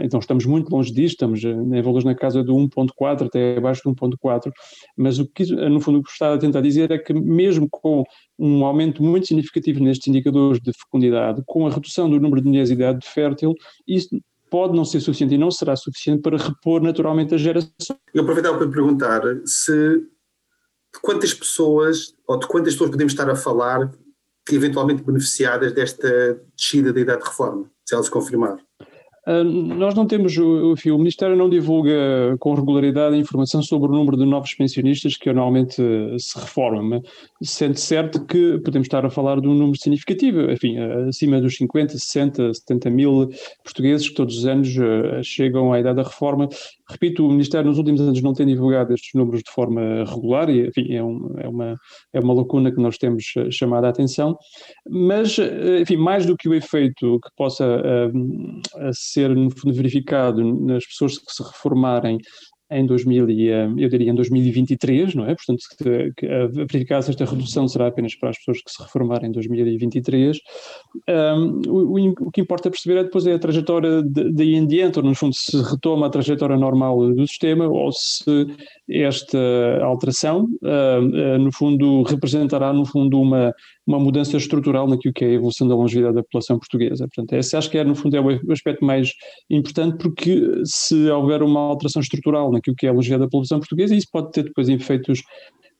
então 0.00 0.20
estamos 0.20 0.46
muito 0.46 0.70
longe 0.70 0.92
disto, 0.92 1.14
estamos 1.14 1.42
em 1.42 1.82
valores 1.82 2.04
na 2.04 2.14
casa 2.14 2.44
do 2.44 2.54
1.4 2.54 3.26
até 3.26 3.56
abaixo 3.56 3.82
do 3.84 3.92
1.4, 3.92 4.52
mas 4.96 5.18
o 5.18 5.26
que, 5.26 5.44
no 5.52 5.80
fundo, 5.80 5.98
o 5.98 6.02
que 6.04 6.10
está 6.12 6.32
a 6.32 6.38
tentar 6.38 6.60
dizer 6.60 6.92
é 6.92 6.98
que 6.98 7.12
mesmo 7.12 7.68
com 7.68 8.04
um 8.38 8.64
aumento 8.64 9.02
muito 9.02 9.26
significativo 9.26 9.82
nestes 9.82 10.06
indicadores 10.06 10.60
de 10.60 10.72
fecundidade, 10.72 11.42
com 11.46 11.66
a 11.66 11.70
redução 11.70 12.08
do 12.08 12.20
número 12.20 12.40
de 12.42 12.46
mulheres 12.46 12.70
em 12.70 12.74
idade 12.74 13.04
fértil, 13.04 13.54
isso 13.88 14.16
pode 14.48 14.76
não 14.76 14.84
ser 14.84 15.00
suficiente 15.00 15.34
e 15.34 15.38
não 15.38 15.50
será 15.50 15.74
suficiente 15.74 16.22
para 16.22 16.36
repor 16.36 16.80
naturalmente 16.80 17.34
a 17.34 17.36
geração. 17.36 17.96
Eu 18.14 18.22
aproveitava 18.22 18.56
para 18.56 18.68
perguntar 18.68 19.20
se 19.44 20.00
de 20.94 21.00
quantas 21.00 21.34
pessoas 21.34 22.14
ou 22.26 22.38
de 22.38 22.46
quantas 22.46 22.74
pessoas 22.74 22.90
podemos 22.90 23.12
estar 23.12 23.28
a 23.28 23.36
falar 23.36 23.90
que 24.46 24.54
eventualmente 24.54 25.02
beneficiadas 25.02 25.72
desta 25.72 26.40
descida 26.56 26.92
da 26.92 27.00
idade 27.00 27.22
de 27.22 27.28
reforma, 27.28 27.70
se 27.84 27.94
ela 27.94 28.04
se 28.04 28.10
confirmar. 28.10 28.58
Uh, 29.26 29.42
nós 29.42 29.94
não 29.94 30.06
temos, 30.06 30.36
enfim, 30.36 30.90
o 30.90 30.98
Ministério 30.98 31.34
não 31.34 31.48
divulga 31.48 32.36
com 32.38 32.52
regularidade 32.52 33.14
a 33.14 33.18
informação 33.18 33.62
sobre 33.62 33.90
o 33.90 33.94
número 33.94 34.18
de 34.18 34.26
novos 34.26 34.52
pensionistas 34.52 35.16
que 35.16 35.30
anualmente 35.30 35.76
se 36.18 36.38
reformam, 36.38 37.02
sendo 37.42 37.78
certo 37.78 38.22
que 38.26 38.58
podemos 38.58 38.84
estar 38.84 39.06
a 39.06 39.08
falar 39.08 39.40
de 39.40 39.48
um 39.48 39.54
número 39.54 39.78
significativo, 39.78 40.42
enfim, 40.50 40.76
acima 41.08 41.40
dos 41.40 41.56
50, 41.56 41.94
60, 41.94 42.52
70 42.52 42.90
mil 42.90 43.30
portugueses 43.62 44.10
que 44.10 44.14
todos 44.14 44.36
os 44.36 44.44
anos 44.44 44.68
uh, 44.76 45.24
chegam 45.24 45.72
à 45.72 45.80
idade 45.80 45.96
da 45.96 46.02
reforma. 46.02 46.46
Repito, 46.90 47.26
o 47.26 47.30
Ministério 47.30 47.68
nos 47.68 47.78
últimos 47.78 48.00
anos 48.00 48.20
não 48.22 48.34
tem 48.34 48.46
divulgado 48.46 48.92
estes 48.92 49.10
números 49.14 49.42
de 49.42 49.50
forma 49.50 50.04
regular 50.04 50.50
e, 50.50 50.68
enfim, 50.68 50.94
é, 50.94 51.02
um, 51.02 51.34
é, 51.38 51.48
uma, 51.48 51.74
é 52.12 52.20
uma 52.20 52.34
lacuna 52.34 52.70
que 52.70 52.80
nós 52.80 52.98
temos 52.98 53.24
ah, 53.38 53.50
chamado 53.50 53.84
a 53.86 53.88
atenção, 53.88 54.36
mas, 54.88 55.36
enfim, 55.80 55.96
mais 55.96 56.26
do 56.26 56.36
que 56.36 56.48
o 56.48 56.54
efeito 56.54 57.18
que 57.20 57.30
possa 57.36 57.66
uh, 57.66 58.90
ser 58.92 59.34
no 59.34 59.50
fundo, 59.50 59.74
verificado 59.74 60.42
nas 60.60 60.84
pessoas 60.86 61.18
que 61.18 61.32
se 61.32 61.42
reformarem 61.42 62.18
em 62.70 62.86
2000 62.86 63.30
e, 63.30 63.50
eh, 63.50 63.68
eu 63.76 63.88
diria 63.88 64.10
em 64.10 64.14
2023, 64.14 65.14
não 65.14 65.24
é? 65.26 65.34
Portanto, 65.34 65.62
que, 66.16 66.26
a 66.26 66.46
verificar 66.46 66.98
esta 66.98 67.24
redução 67.24 67.68
será 67.68 67.88
apenas 67.88 68.14
para 68.14 68.30
as 68.30 68.38
pessoas 68.38 68.62
que 68.62 68.70
se 68.70 68.82
reformarem 68.82 69.28
em 69.28 69.32
2023. 69.32 70.38
Um, 71.08 71.60
o, 71.68 72.10
o, 72.26 72.30
que 72.30 72.40
importa 72.40 72.70
perceber 72.70 73.00
é 73.00 73.04
depois 73.04 73.26
é 73.26 73.34
a 73.34 73.38
trajetória 73.38 74.02
daí 74.02 74.54
em 74.54 74.66
diante, 74.66 74.98
ou 74.98 75.04
no 75.04 75.14
fundo 75.14 75.34
se 75.34 75.56
retoma 75.62 76.06
a 76.06 76.10
trajetória 76.10 76.56
normal 76.56 77.12
do 77.12 77.26
sistema 77.26 77.68
ou 77.68 77.92
se 77.92 78.46
esta 78.88 79.38
alteração, 79.82 80.48
uh, 80.62 81.36
uh, 81.36 81.38
no 81.38 81.52
fundo, 81.52 82.02
representará, 82.02 82.72
no 82.72 82.84
fundo, 82.86 83.20
uma, 83.20 83.52
uma 83.86 83.98
mudança 83.98 84.36
estrutural 84.36 84.88
naquilo 84.88 85.12
que 85.12 85.24
é 85.24 85.28
a 85.28 85.32
evolução 85.32 85.68
da 85.68 85.74
longevidade 85.74 86.14
da 86.14 86.22
população 86.22 86.58
portuguesa. 86.58 87.06
Portanto, 87.06 87.32
esse 87.34 87.56
acho 87.56 87.70
que 87.70 87.78
é, 87.78 87.84
no 87.84 87.94
fundo, 87.94 88.16
é 88.16 88.20
o 88.20 88.52
aspecto 88.52 88.84
mais 88.84 89.12
importante, 89.50 89.98
porque 89.98 90.62
se 90.64 91.08
houver 91.10 91.42
uma 91.42 91.60
alteração 91.60 92.00
estrutural 92.00 92.50
naquilo 92.50 92.76
que 92.76 92.86
é 92.86 92.90
a 92.90 92.92
longevidade 92.92 93.22
da 93.22 93.28
população 93.28 93.58
portuguesa, 93.58 93.94
isso 93.94 94.08
pode 94.10 94.32
ter 94.32 94.44
depois 94.44 94.68
efeitos 94.68 95.22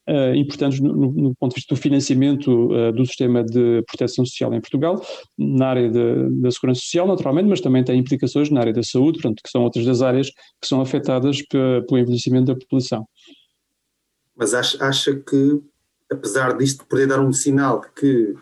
Uh, 0.07 0.35
importantes 0.35 0.81
no, 0.81 0.93
no, 0.93 1.35
ponto 1.35 1.53
de 1.53 1.55
vista 1.55 1.75
do 1.75 1.81
financiamento 1.81 2.71
uh, 2.71 2.93
do 2.93 3.07
sistema 3.07 3.43
de 3.43 3.83
proteção 3.87 4.23
social 4.27 4.53
em 4.53 4.61
Portugal, 4.61 5.03
na 5.39 5.69
área 5.69 5.91
de, 5.91 6.43
da 6.43 6.51
segurança 6.51 6.83
social, 6.83 7.07
naturalmente, 7.07 7.49
mas 7.49 7.63
também 7.63 7.83
tem 7.83 7.99
implicações 7.99 8.51
na 8.51 8.61
área 8.61 8.73
da 8.75 8.83
saúde, 8.83 9.23
portanto, 9.23 9.41
que 9.43 9.49
são 9.49 9.63
outras 9.63 9.87
das 9.87 10.03
áreas 10.03 10.29
que 10.61 10.69
são 10.69 10.83
afetadas 10.83 11.41
pelo 11.49 11.99
envelhecimento 11.99 12.53
da 12.53 12.55
população. 12.55 13.07
Mas 14.37 14.53
acha, 14.53 14.85
acha 14.85 15.15
que 15.15 15.63
apesar 16.15 16.57
disto 16.57 16.87
poder 16.87 17.07
dar 17.07 17.21
um 17.21 17.33
sinal 17.33 17.81
de 17.81 17.89
que 17.95 18.35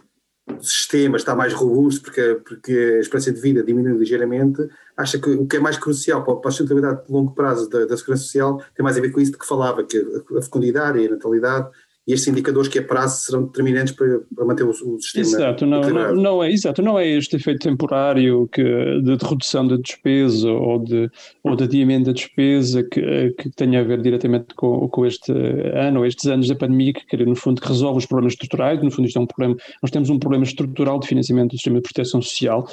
o 0.46 0.62
sistema 0.62 1.16
está 1.16 1.34
mais 1.34 1.52
robusto 1.52 2.02
porque, 2.02 2.40
porque 2.46 2.72
a 2.72 3.00
esperança 3.00 3.32
de 3.32 3.40
vida 3.40 3.62
diminui 3.62 3.96
ligeiramente, 3.96 4.68
acha 4.96 5.18
que 5.18 5.30
o 5.30 5.46
que 5.46 5.56
é 5.56 5.60
mais 5.60 5.76
crucial 5.76 6.24
para, 6.24 6.48
a 6.48 6.50
sustentabilidade 6.50 7.06
de 7.06 7.12
longo 7.12 7.32
prazo 7.32 7.68
da, 7.68 7.84
da 7.84 7.96
segurança 7.96 8.24
social 8.24 8.62
tem 8.74 8.82
mais 8.82 8.96
a 8.96 9.00
ver 9.00 9.10
com 9.10 9.20
isso 9.20 9.32
de 9.32 9.38
que 9.38 9.46
falava, 9.46 9.84
que 9.84 9.98
a 10.36 10.42
fecundidade 10.42 10.98
e 10.98 11.06
a 11.06 11.10
natalidade 11.10 11.70
e 12.06 12.12
estes 12.12 12.28
indicadores 12.28 12.68
que 12.68 12.80
a 12.80 12.82
prazo 12.82 13.24
serão 13.24 13.44
determinantes 13.44 13.94
para, 13.94 14.20
para 14.34 14.44
manter 14.44 14.64
o, 14.64 14.70
o, 14.70 15.00
sistema 15.00 15.24
exato, 15.24 15.64
não, 15.64 15.80
não, 15.82 16.14
não, 16.14 16.42
é 16.42 16.50
exato, 16.50 16.82
não 16.82 16.98
é 16.98 17.06
este 17.06 17.36
efeito 17.36 17.60
temporário 17.60 18.48
que, 18.48 18.62
de, 18.62 19.16
de 19.16 19.24
redução 19.24 19.66
da 19.66 19.76
despesa 19.76 20.50
ou 20.50 20.80
de, 20.80 21.08
ou 21.44 21.54
de 21.54 21.62
adiamento 21.62 22.06
da 22.06 22.12
despesa 22.12 22.82
que, 22.82 23.30
que 23.38 23.50
tenha 23.50 23.80
a 23.80 23.84
ver 23.84 24.02
diretamente 24.02 24.52
com, 24.56 24.88
com 24.88 25.06
este 25.06 25.32
ano 25.74 26.00
ou 26.00 26.06
estes 26.06 26.26
anos 26.26 26.48
da 26.48 26.56
pandemia 26.56 26.92
que, 26.92 27.16
no 27.24 27.36
fundo, 27.36 27.60
que 27.60 27.68
resolve 27.68 27.98
os 27.98 28.06
problemas 28.06 28.32
estruturais, 28.32 28.82
no 28.82 28.90
fundo 28.90 29.06
isto 29.06 29.18
é 29.18 29.22
um 29.22 29.26
problema, 29.26 29.56
nós 29.80 29.90
temos 29.90 30.10
um 30.10 30.18
problema 30.18 30.44
estrutural 30.44 30.98
de 30.98 31.06
financiamento 31.06 31.50
do 31.50 31.56
sistema 31.56 31.76
de 31.76 31.82
proteção 31.82 32.20
social. 32.20 32.66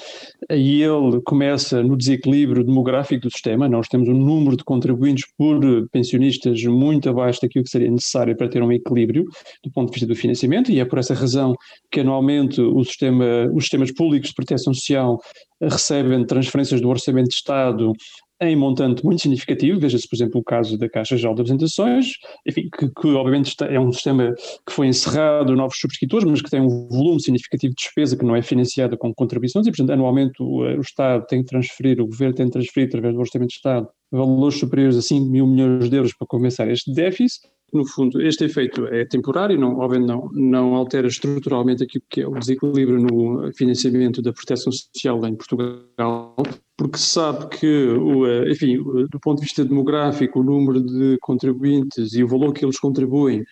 E 0.50 0.82
ele 0.82 1.22
começa 1.24 1.84
no 1.84 1.96
desequilíbrio 1.96 2.64
demográfico 2.64 3.28
do 3.28 3.32
sistema, 3.32 3.70
nós 3.70 3.88
temos 3.88 4.10
um 4.10 4.14
número 4.14 4.58
de 4.58 4.64
contribuintes 4.64 5.28
por 5.38 5.60
pensionistas 5.92 6.64
muito 6.64 7.08
abaixo 7.10 7.42
daquilo 7.42 7.64
que 7.64 7.70
seria 7.70 7.92
necessário 7.92 8.36
para 8.36 8.48
ter 8.48 8.64
um 8.64 8.72
equilíbrio 8.72 9.19
do 9.64 9.72
ponto 9.72 9.88
de 9.88 9.94
vista 9.94 10.08
do 10.08 10.16
financiamento, 10.16 10.72
e 10.72 10.80
é 10.80 10.86
por 10.86 11.00
essa 11.00 11.14
razão 11.14 11.56
que 11.92 12.00
anualmente 12.00 12.62
o 12.62 12.84
sistema, 12.84 13.50
os 13.54 13.64
sistemas 13.64 13.92
públicos 13.92 14.30
de 14.30 14.36
proteção 14.36 14.74
social 14.74 15.20
recebem 15.62 16.26
transferências 16.26 16.82
do 16.82 16.90
Orçamento 16.90 17.30
de 17.30 17.36
Estado 17.36 17.94
em 18.42 18.56
montante 18.56 19.04
muito 19.04 19.22
significativo, 19.22 19.80
veja-se, 19.80 20.08
por 20.08 20.16
exemplo, 20.16 20.40
o 20.40 20.44
caso 20.44 20.78
da 20.78 20.88
Caixa 20.88 21.18
Geral 21.18 21.36
de 21.36 21.42
Apresentações, 21.42 22.14
enfim, 22.48 22.70
que, 22.74 22.90
que, 22.90 23.08
obviamente 23.10 23.54
é 23.64 23.80
um 23.80 23.92
sistema 23.92 24.34
que 24.66 24.72
foi 24.72 24.88
encerrado 24.88 25.54
novos 25.56 25.78
subscritores, 25.78 26.26
mas 26.26 26.42
que 26.42 26.50
tem 26.50 26.62
um 26.62 26.88
volume 26.88 27.22
significativo 27.22 27.74
de 27.74 27.84
despesa 27.84 28.18
que 28.18 28.24
não 28.24 28.36
é 28.36 28.42
financiada 28.42 28.96
com 28.96 29.14
contribuições 29.14 29.68
e, 29.68 29.72
portanto, 29.72 29.92
anualmente 29.92 30.42
o, 30.42 30.62
o 30.62 30.82
Estado 30.82 31.26
tem 31.28 31.42
que 31.42 31.50
transferir, 31.50 32.00
o 32.00 32.08
Governo 32.08 32.34
tem 32.34 32.46
que 32.46 32.54
transferir 32.54 32.88
através 32.88 33.14
do 33.14 33.20
Orçamento 33.20 33.50
de 33.50 33.56
Estado 33.56 33.90
valores 34.12 34.58
superiores 34.58 34.98
a 34.98 35.02
5 35.02 35.26
mil 35.30 35.46
milhões 35.46 35.90
de 35.90 35.96
euros 35.96 36.14
para 36.14 36.28
compensar 36.28 36.70
este 36.70 36.92
déficit, 36.94 37.42
no 37.74 37.86
fundo, 37.86 38.22
este 38.22 38.46
efeito 38.46 38.86
é 38.88 39.06
temporário, 39.06 39.60
não, 39.60 39.80
obviamente 39.80 40.08
não, 40.08 40.30
não 40.34 40.76
altera 40.76 41.08
estruturalmente 41.08 41.84
aquilo 41.84 42.04
que 42.10 42.22
é 42.22 42.28
o 42.28 42.34
desequilíbrio 42.34 43.00
no 43.00 43.52
financiamento 43.54 44.22
da 44.22 44.34
proteção 44.34 44.72
social 44.72 45.26
em 45.26 45.36
Portugal, 45.36 46.36
porque 46.78 46.98
se 46.98 47.08
sabe 47.08 47.48
que, 47.50 47.88
o, 47.88 48.50
enfim, 48.50 48.78
do 49.10 49.20
ponto 49.20 49.40
de 49.40 49.46
vista 49.46 49.66
demográfico, 49.66 50.40
o 50.40 50.44
número 50.44 50.82
de 50.82 51.18
contribuintes 51.22 52.14
e 52.14 52.24
o 52.24 52.28
valor 52.28 52.54
que 52.54 52.64
eles 52.64 52.80
contribuem 52.80 53.44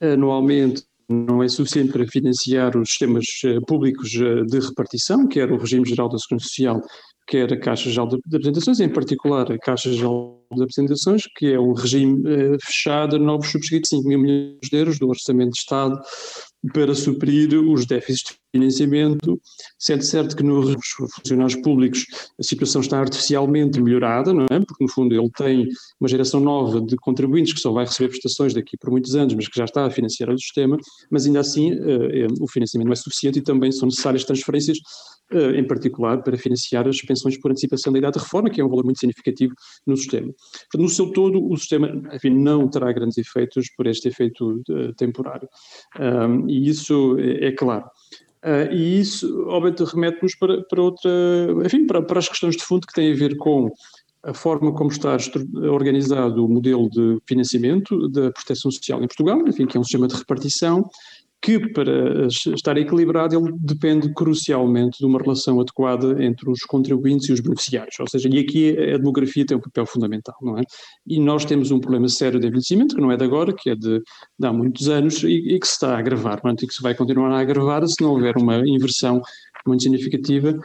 anualmente 0.00 0.84
não 1.08 1.42
é 1.42 1.48
suficiente 1.48 1.92
para 1.92 2.06
financiar 2.06 2.76
os 2.76 2.88
sistemas 2.88 3.26
eh, 3.44 3.58
públicos 3.66 4.14
eh, 4.14 4.42
de 4.44 4.58
repartição, 4.58 5.28
que 5.28 5.38
era 5.38 5.54
o 5.54 5.58
regime 5.58 5.86
geral 5.86 6.08
da 6.08 6.18
segurança 6.18 6.46
social, 6.48 6.80
quer 7.26 7.52
a 7.52 7.58
Caixa 7.58 7.90
Geral 7.90 8.08
de 8.08 8.16
Apresentações, 8.36 8.80
em 8.80 8.88
particular 8.88 9.50
a 9.50 9.58
Caixa 9.58 9.92
Geral 9.92 10.44
de 10.54 10.62
Apresentações, 10.62 11.22
que 11.36 11.52
é 11.52 11.58
um 11.58 11.72
regime 11.72 12.22
eh, 12.26 12.56
fechado 12.62 13.18
novos 13.18 13.50
subscritos, 13.50 13.90
5 13.90 14.08
mil 14.08 14.18
milhões 14.18 14.58
de 14.62 14.76
euros 14.76 14.98
do 14.98 15.08
Orçamento 15.08 15.52
de 15.52 15.58
Estado, 15.58 16.00
para 16.72 16.94
suprir 16.94 17.52
os 17.54 17.84
déficits 17.84 18.32
de 18.32 18.38
financiamento, 18.52 19.40
sendo 19.78 20.02
certo 20.02 20.36
que 20.36 20.42
nos 20.42 20.74
funcionários 21.14 21.56
públicos 21.56 22.06
a 22.38 22.42
situação 22.42 22.80
está 22.80 22.98
artificialmente 22.98 23.80
melhorada, 23.82 24.32
não 24.32 24.46
é? 24.50 24.60
Porque 24.60 24.82
no 24.82 24.90
fundo 24.90 25.14
ele 25.14 25.30
tem 25.36 25.68
uma 26.00 26.08
geração 26.08 26.40
nova 26.40 26.80
de 26.80 26.96
contribuintes 26.96 27.52
que 27.52 27.60
só 27.60 27.72
vai 27.72 27.84
receber 27.84 28.08
prestações 28.10 28.54
daqui 28.54 28.78
por 28.78 28.90
muitos 28.90 29.14
anos, 29.14 29.34
mas 29.34 29.48
que 29.48 29.58
já 29.58 29.64
está 29.64 29.84
a 29.84 29.90
financiar 29.90 30.30
o 30.30 30.38
sistema, 30.38 30.78
mas 31.10 31.26
ainda 31.26 31.40
assim 31.40 31.72
eh, 31.72 32.24
eh, 32.24 32.26
o 32.40 32.48
financiamento 32.48 32.86
não 32.86 32.92
é 32.92 32.96
suficiente 32.96 33.40
e 33.40 33.42
também 33.42 33.70
são 33.70 33.86
necessárias 33.86 34.24
transferências 34.24 34.78
em 35.32 35.66
particular 35.66 36.22
para 36.22 36.36
financiar 36.36 36.86
as 36.86 37.00
pensões 37.00 37.38
por 37.38 37.50
antecipação 37.50 37.92
da 37.92 37.98
idade 37.98 38.18
de 38.18 38.24
reforma, 38.24 38.50
que 38.50 38.60
é 38.60 38.64
um 38.64 38.68
valor 38.68 38.84
muito 38.84 39.00
significativo 39.00 39.54
no 39.86 39.96
sistema. 39.96 40.32
No 40.74 40.88
seu 40.88 41.10
todo, 41.12 41.44
o 41.44 41.56
sistema 41.56 41.88
enfim, 42.12 42.30
não 42.30 42.68
terá 42.68 42.92
grandes 42.92 43.18
efeitos 43.18 43.68
por 43.76 43.86
este 43.86 44.08
efeito 44.08 44.62
uh, 44.68 44.92
temporário. 44.96 45.48
Um, 45.98 46.48
e 46.48 46.68
isso 46.68 47.16
é, 47.18 47.46
é 47.46 47.52
claro. 47.52 47.86
Uh, 48.44 48.70
e 48.72 49.00
isso, 49.00 49.46
obviamente, 49.48 49.84
remete-nos 49.84 50.36
para, 50.36 50.62
para 50.64 50.82
outra, 50.82 51.10
enfim, 51.64 51.86
para, 51.86 52.02
para 52.02 52.18
as 52.18 52.28
questões 52.28 52.56
de 52.56 52.64
fundo 52.64 52.86
que 52.86 52.92
têm 52.92 53.12
a 53.12 53.16
ver 53.16 53.36
com 53.36 53.70
a 54.22 54.32
forma 54.32 54.72
como 54.72 54.90
está 54.90 55.16
organizado 55.70 56.44
o 56.44 56.48
modelo 56.48 56.88
de 56.88 57.18
financiamento 57.26 58.08
da 58.08 58.30
proteção 58.32 58.70
social 58.70 59.02
em 59.02 59.06
Portugal, 59.06 59.46
enfim, 59.46 59.66
que 59.66 59.76
é 59.76 59.80
um 59.80 59.84
sistema 59.84 60.08
de 60.08 60.14
repartição 60.14 60.88
que 61.44 61.58
para 61.58 62.26
estar 62.26 62.74
equilibrado 62.78 63.36
ele 63.36 63.52
depende 63.58 64.10
crucialmente 64.14 64.98
de 64.98 65.04
uma 65.04 65.20
relação 65.20 65.60
adequada 65.60 66.24
entre 66.24 66.50
os 66.50 66.60
contribuintes 66.60 67.28
e 67.28 67.32
os 67.34 67.40
beneficiários, 67.40 68.00
ou 68.00 68.08
seja, 68.08 68.30
e 68.32 68.38
aqui 68.38 68.70
a 68.94 68.96
demografia 68.96 69.44
tem 69.44 69.54
um 69.54 69.60
papel 69.60 69.84
fundamental, 69.84 70.34
não 70.40 70.58
é? 70.58 70.62
E 71.06 71.20
nós 71.20 71.44
temos 71.44 71.70
um 71.70 71.78
problema 71.78 72.08
sério 72.08 72.40
de 72.40 72.46
envelhecimento, 72.46 72.94
que 72.94 73.00
não 73.00 73.12
é 73.12 73.16
de 73.18 73.24
agora, 73.24 73.52
que 73.52 73.68
é 73.68 73.74
de, 73.74 74.00
de 74.38 74.46
há 74.46 74.52
muitos 74.54 74.88
anos 74.88 75.22
e, 75.22 75.54
e, 75.54 75.60
que 75.60 75.66
se 75.66 75.74
está 75.74 75.94
a 75.94 75.98
agravar, 75.98 76.40
é? 76.42 76.50
e 76.50 76.66
que 76.66 76.72
se 76.72 76.82
vai 76.82 76.94
continuar 76.94 77.30
a 77.30 77.40
agravar 77.40 77.86
se 77.86 78.02
não 78.02 78.12
houver 78.12 78.38
uma 78.38 78.66
inversão 78.66 79.20
muito 79.66 79.82
significativa 79.82 80.58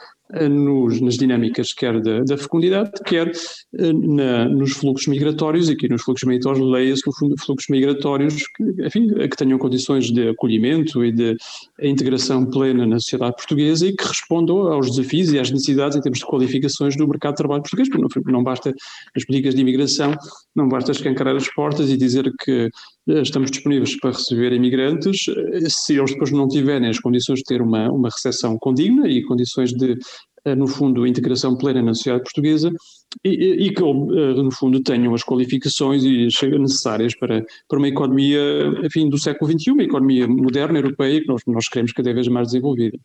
nos, 0.47 1.01
nas 1.01 1.15
dinâmicas 1.15 1.73
quer 1.73 1.99
da, 1.99 2.23
da 2.23 2.37
fecundidade, 2.37 2.91
quer 3.03 3.31
eh, 3.77 3.93
na, 3.93 4.47
nos 4.47 4.73
fluxos 4.73 5.07
migratórios, 5.07 5.69
aqui 5.69 5.89
nos 5.89 6.03
fluxos 6.03 6.27
migratórios 6.27 6.69
leia-se 6.69 7.01
fluxos 7.39 7.67
migratórios 7.69 8.35
que, 8.55 8.85
enfim, 8.85 9.07
que 9.07 9.37
tenham 9.37 9.57
condições 9.57 10.11
de 10.11 10.29
acolhimento 10.29 11.03
e 11.03 11.11
de 11.11 11.35
integração 11.81 12.45
plena 12.45 12.85
na 12.85 12.99
sociedade 12.99 13.35
portuguesa 13.35 13.87
e 13.87 13.95
que 13.95 14.03
respondam 14.03 14.71
aos 14.71 14.91
desafios 14.91 15.31
e 15.33 15.39
às 15.39 15.49
necessidades 15.49 15.97
em 15.97 16.01
termos 16.01 16.19
de 16.19 16.25
qualificações 16.25 16.95
do 16.95 17.07
mercado 17.07 17.33
de 17.33 17.37
trabalho 17.37 17.61
português, 17.63 17.89
porque 17.89 18.01
não, 18.01 18.33
não 18.33 18.43
basta 18.43 18.73
as 19.15 19.25
políticas 19.25 19.55
de 19.55 19.61
imigração, 19.61 20.13
não 20.55 20.67
basta 20.69 20.91
escancarar 20.91 21.35
as 21.35 21.47
portas 21.47 21.89
e 21.89 21.97
dizer 21.97 22.31
que 22.43 22.51
eh, 22.51 22.69
estamos 23.21 23.51
disponíveis 23.51 23.99
para 23.99 24.11
receber 24.11 24.53
imigrantes, 24.53 25.25
se 25.67 25.97
eles 25.97 26.11
depois 26.11 26.31
não 26.31 26.47
tiverem 26.47 26.89
as 26.89 26.99
condições 26.99 27.39
de 27.39 27.45
ter 27.45 27.61
uma, 27.61 27.91
uma 27.91 28.09
recepção 28.09 28.57
condigna 28.57 29.07
e 29.07 29.23
condições 29.23 29.71
de 29.73 29.97
eh, 30.45 30.55
no 30.55 30.67
fundo, 30.67 31.05
integração 31.05 31.57
plena 31.57 31.81
na 31.81 31.93
sociedade 31.93 32.23
portuguesa 32.23 32.71
e, 33.23 33.65
e, 33.65 33.73
que, 33.73 33.83
eh, 33.83 34.41
no 34.41 34.51
fundo, 34.51 34.81
tenham 34.81 35.13
as 35.13 35.23
qualificações 35.23 36.03
necessárias 36.03 37.15
para, 37.15 37.43
para 37.67 37.77
uma 37.77 37.87
economia, 37.87 38.39
enfim, 38.83 39.09
do 39.09 39.17
século 39.17 39.51
XXI, 39.51 39.71
uma 39.71 39.83
economia 39.83 40.27
moderna, 40.27 40.79
europeia, 40.79 41.21
que 41.21 41.27
nós, 41.27 41.41
nós 41.47 41.67
queremos 41.67 41.91
cada 41.91 42.13
vez 42.13 42.27
mais 42.27 42.47
desenvolvida. 42.47 42.97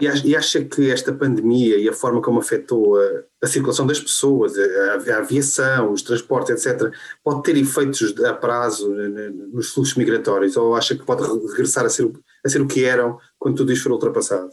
E 0.00 0.34
acha 0.34 0.64
que 0.64 0.90
esta 0.90 1.12
pandemia 1.12 1.76
e 1.76 1.88
a 1.88 1.92
forma 1.92 2.22
como 2.22 2.40
afetou 2.40 2.98
a, 2.98 3.24
a 3.42 3.46
circulação 3.46 3.86
das 3.86 4.00
pessoas, 4.00 4.54
a, 4.58 5.12
a, 5.12 5.18
aviação, 5.18 5.92
os 5.92 6.02
transportes, 6.02 6.64
etc., 6.64 6.90
pode 7.22 7.42
ter 7.42 7.56
efeitos 7.56 8.14
a 8.24 8.32
prazo 8.32 8.90
nos 9.52 9.70
fluxos 9.70 9.96
migratórios? 9.96 10.56
Ou 10.56 10.74
acha 10.74 10.96
que 10.96 11.04
pode 11.04 11.22
regressar 11.22 11.84
a 11.84 11.90
ser, 11.90 12.10
a 12.44 12.48
ser 12.48 12.62
o 12.62 12.66
que 12.66 12.84
eram 12.84 13.18
quando 13.38 13.56
tudo 13.56 13.72
isto 13.72 13.84
for 13.84 13.92
ultrapassado? 13.92 14.50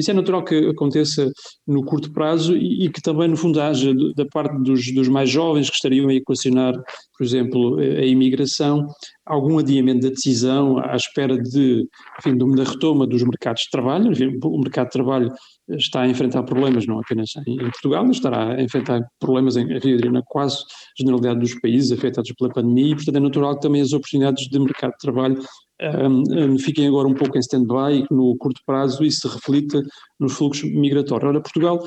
Isso 0.00 0.10
é 0.10 0.14
natural 0.14 0.44
que 0.44 0.68
aconteça 0.68 1.30
no 1.66 1.84
curto 1.84 2.12
prazo 2.12 2.56
e, 2.56 2.84
e 2.84 2.90
que 2.90 3.00
também, 3.00 3.28
no 3.28 3.36
fundo, 3.36 3.60
haja 3.60 3.92
da 4.14 4.24
parte 4.26 4.56
dos, 4.62 4.92
dos, 4.92 5.08
mais 5.08 5.30
jovens 5.30 5.68
que 5.68 5.76
estariam 5.76 6.08
a 6.08 6.14
equacionar, 6.14 6.74
por 7.16 7.24
exemplo, 7.24 7.78
a 7.78 8.04
imigração, 8.04 8.86
algum 9.24 9.58
adiamento 9.58 10.02
da 10.02 10.08
decisão 10.08 10.78
à 10.78 10.94
espera 10.94 11.36
de, 11.36 11.86
enfim, 12.18 12.36
da 12.36 12.64
retoma 12.64 13.06
dos 13.06 13.22
mercados 13.22 13.62
de 13.62 13.70
trabalho. 13.70 14.12
Enfim, 14.12 14.38
o 14.42 14.58
mercado 14.58 14.86
de 14.86 14.92
trabalho 14.92 15.32
está 15.68 16.02
a 16.02 16.08
enfrentar 16.08 16.42
problemas, 16.44 16.86
não 16.86 17.00
apenas 17.00 17.30
em, 17.46 17.56
Portugal, 17.56 18.04
mas 18.04 18.16
estará 18.16 18.54
a 18.54 18.62
enfrentar 18.62 19.00
problemas 19.18 19.56
em, 19.56 19.66
diria, 19.66 20.10
na 20.10 20.22
quase 20.22 20.58
generalidade 20.98 21.40
dos 21.40 21.54
países 21.60 21.90
afetados 21.90 22.32
pela 22.38 22.52
pandemia 22.52 22.92
e, 22.92 22.94
portanto, 22.94 23.16
é 23.16 23.20
natural 23.20 23.54
que 23.56 23.62
também 23.62 23.80
as 23.80 23.92
oportunidades 23.92 24.48
de 24.48 24.58
mercado 24.58 24.92
de 24.92 24.98
trabalho 24.98 25.38
um, 25.80 26.58
fiquem 26.58 26.86
agora 26.86 27.08
um 27.08 27.14
pouco 27.14 27.36
em 27.36 27.40
stand-by 27.40 28.06
no 28.10 28.36
curto 28.36 28.60
prazo 28.64 29.04
e 29.04 29.10
se 29.10 29.26
reflita 29.28 29.82
nos 30.18 30.32
fluxos 30.32 30.70
migratórios. 30.72 31.28
Ora, 31.28 31.40
Portugal 31.40 31.86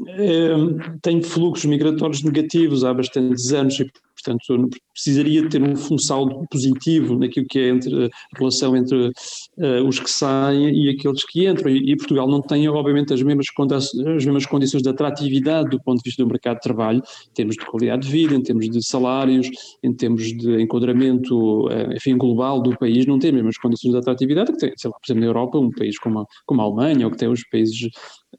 um, 0.00 0.98
tem 1.02 1.22
fluxos 1.22 1.64
migratórios 1.64 2.22
negativos 2.22 2.84
há 2.84 2.94
bastantes 2.94 3.52
anos 3.52 3.80
e, 3.80 3.90
Portanto, 4.22 4.68
precisaria 4.92 5.48
ter 5.48 5.62
um, 5.62 5.72
um 5.72 5.98
saldo 5.98 6.44
positivo 6.50 7.16
naquilo 7.18 7.46
que 7.46 7.58
é 7.58 7.68
entre, 7.68 8.06
a 8.06 8.08
relação 8.36 8.76
entre 8.76 9.12
uh, 9.58 9.86
os 9.86 9.98
que 9.98 10.10
saem 10.10 10.70
e 10.70 10.90
aqueles 10.90 11.24
que 11.24 11.46
entram. 11.46 11.70
E, 11.70 11.92
e, 11.92 11.96
Portugal 11.96 12.28
não 12.28 12.40
tem, 12.40 12.68
obviamente, 12.68 13.12
as 13.12 13.22
mesmas, 13.22 13.46
as 13.74 14.24
mesmas 14.24 14.46
condições 14.46 14.82
de 14.82 14.88
atratividade 14.88 15.70
do 15.70 15.82
ponto 15.82 15.98
de 15.98 16.04
vista 16.04 16.22
do 16.22 16.28
mercado 16.28 16.56
de 16.56 16.62
trabalho, 16.62 17.02
em 17.30 17.34
termos 17.34 17.56
de 17.56 17.66
qualidade 17.66 18.06
de 18.06 18.12
vida, 18.12 18.34
em 18.34 18.42
termos 18.42 18.68
de 18.68 18.86
salários, 18.86 19.48
em 19.82 19.92
termos 19.92 20.22
de 20.22 20.62
enquadramento, 20.62 21.66
uh, 21.66 21.92
enfim, 21.94 22.16
global 22.16 22.62
do 22.62 22.76
país, 22.78 23.06
não 23.06 23.18
tem 23.18 23.30
as 23.30 23.36
mesmas 23.36 23.58
condições 23.58 23.92
de 23.92 23.98
atratividade 23.98 24.52
que 24.52 24.58
tem, 24.58 24.72
sei 24.76 24.90
lá, 24.90 24.96
por 24.96 25.04
exemplo, 25.06 25.20
na 25.20 25.26
Europa, 25.26 25.58
um 25.58 25.70
país 25.70 25.98
como 25.98 26.20
a, 26.20 26.26
como 26.46 26.60
a 26.60 26.64
Alemanha, 26.64 27.06
ou 27.06 27.12
que 27.12 27.18
tem 27.18 27.28
os 27.28 27.42
países 27.48 27.88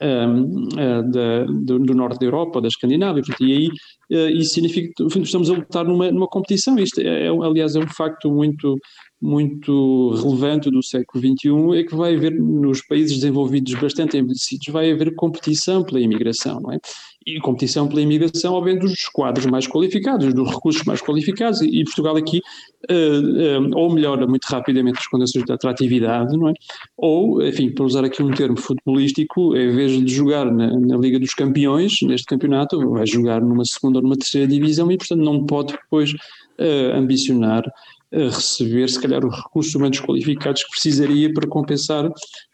um, 0.01 0.67
uh, 0.73 1.11
da, 1.11 1.45
do, 1.45 1.79
do, 1.79 1.93
norte 1.93 2.19
da 2.19 2.25
Europa, 2.25 2.61
da 2.61 2.67
Escandinávia, 2.67 3.23
e 3.41 3.53
aí 3.53 3.69
isso 4.09 4.53
significa 4.53 4.91
que 4.95 5.19
estamos 5.19 5.49
a 5.49 5.53
lutar 5.53 5.85
numa, 5.85 6.11
numa 6.11 6.27
competição, 6.27 6.77
isto 6.79 6.99
é, 7.01 7.25
é, 7.25 7.27
aliás 7.27 7.75
é 7.75 7.79
um 7.79 7.88
facto 7.88 8.31
muito 8.31 8.77
muito 9.21 10.11
relevante 10.11 10.69
do 10.71 10.81
século 10.81 11.21
XXI 11.21 11.79
é 11.79 11.83
que 11.83 11.95
vai 11.95 12.15
haver 12.15 12.39
nos 12.39 12.81
países 12.81 13.17
desenvolvidos 13.17 13.73
bastante 13.75 14.17
envelhecidos 14.17 14.67
vai 14.71 14.91
haver 14.91 15.13
competição 15.15 15.83
pela 15.83 15.99
imigração, 15.99 16.59
não 16.61 16.71
é? 16.71 16.79
E 17.27 17.39
competição 17.41 17.88
pela 17.88 18.01
imigração, 18.01 18.53
obviamente, 18.53 18.83
dos 18.83 19.03
quadros 19.09 19.45
mais 19.45 19.67
qualificados, 19.67 20.33
dos 20.33 20.49
recursos 20.49 20.83
mais 20.85 21.01
qualificados, 21.01 21.61
e 21.61 21.83
Portugal 21.83 22.15
aqui 22.15 22.41
uh, 22.89 23.59
uh, 23.59 23.77
ou 23.77 23.93
melhora 23.93 24.25
muito 24.25 24.45
rapidamente 24.45 24.99
as 24.99 25.07
condições 25.07 25.43
de 25.43 25.51
atratividade, 25.51 26.35
não 26.38 26.49
é? 26.49 26.53
Ou, 26.97 27.45
enfim, 27.45 27.71
para 27.71 27.85
usar 27.85 28.05
aqui 28.05 28.23
um 28.23 28.31
termo 28.31 28.57
futebolístico, 28.57 29.55
em 29.55 29.69
vez 29.69 29.91
de 30.03 30.13
jogar 30.13 30.45
na, 30.45 30.79
na 30.79 30.97
Liga 30.97 31.19
dos 31.19 31.33
Campeões, 31.33 31.97
neste 32.03 32.25
campeonato, 32.25 32.89
vai 32.89 33.05
jogar 33.05 33.41
numa 33.41 33.65
segunda 33.65 33.99
ou 33.99 34.03
numa 34.03 34.15
terceira 34.15 34.47
divisão 34.47 34.89
e, 34.89 34.97
portanto, 34.97 35.21
não 35.21 35.45
pode 35.45 35.73
depois 35.73 36.13
uh, 36.13 36.95
ambicionar 36.95 37.63
receber, 38.12 38.89
se 38.89 39.00
calhar, 39.00 39.25
os 39.25 39.36
recursos 39.36 39.74
humanos 39.75 40.00
qualificados 40.00 40.63
que 40.63 40.72
precisaria 40.72 41.32
para 41.34 41.48
compensar 41.48 42.10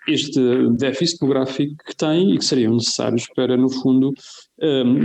este 0.07 0.39
déficit 0.77 1.19
demográfico 1.19 1.75
que 1.85 1.95
tem 1.95 2.33
e 2.33 2.37
que 2.37 2.45
seriam 2.45 2.73
necessários 2.73 3.27
para, 3.35 3.57
no 3.57 3.69
fundo, 3.69 4.13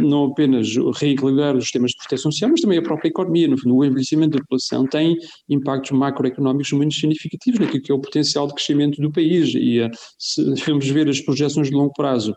não 0.02 0.26
apenas 0.26 0.69
reequilibrar 0.97 1.57
os 1.57 1.64
sistemas 1.64 1.92
de 1.92 1.99
proteção 1.99 2.30
social, 2.30 2.50
mas 2.50 2.61
também 2.61 2.78
a 2.78 2.83
própria 2.83 3.09
economia. 3.09 3.49
No 3.49 3.59
fundo, 3.59 3.76
o 3.76 3.85
envelhecimento 3.85 4.37
da 4.37 4.40
população 4.40 4.87
tem 4.87 5.16
impactos 5.49 5.92
macroeconómicos 5.92 6.73
muito 6.73 6.95
significativos 6.95 7.61
naquilo 7.61 7.83
que 7.83 7.92
é 7.92 7.95
o 7.95 8.00
potencial 8.00 8.47
de 8.47 8.54
crescimento 8.54 9.00
do 9.00 9.11
país. 9.11 9.54
E 9.54 9.80
eh, 9.80 9.90
se 10.19 10.42
vamos 10.66 10.88
ver 10.88 11.09
as 11.09 11.21
projeções 11.21 11.69
de 11.69 11.75
longo 11.75 11.92
prazo 11.95 12.35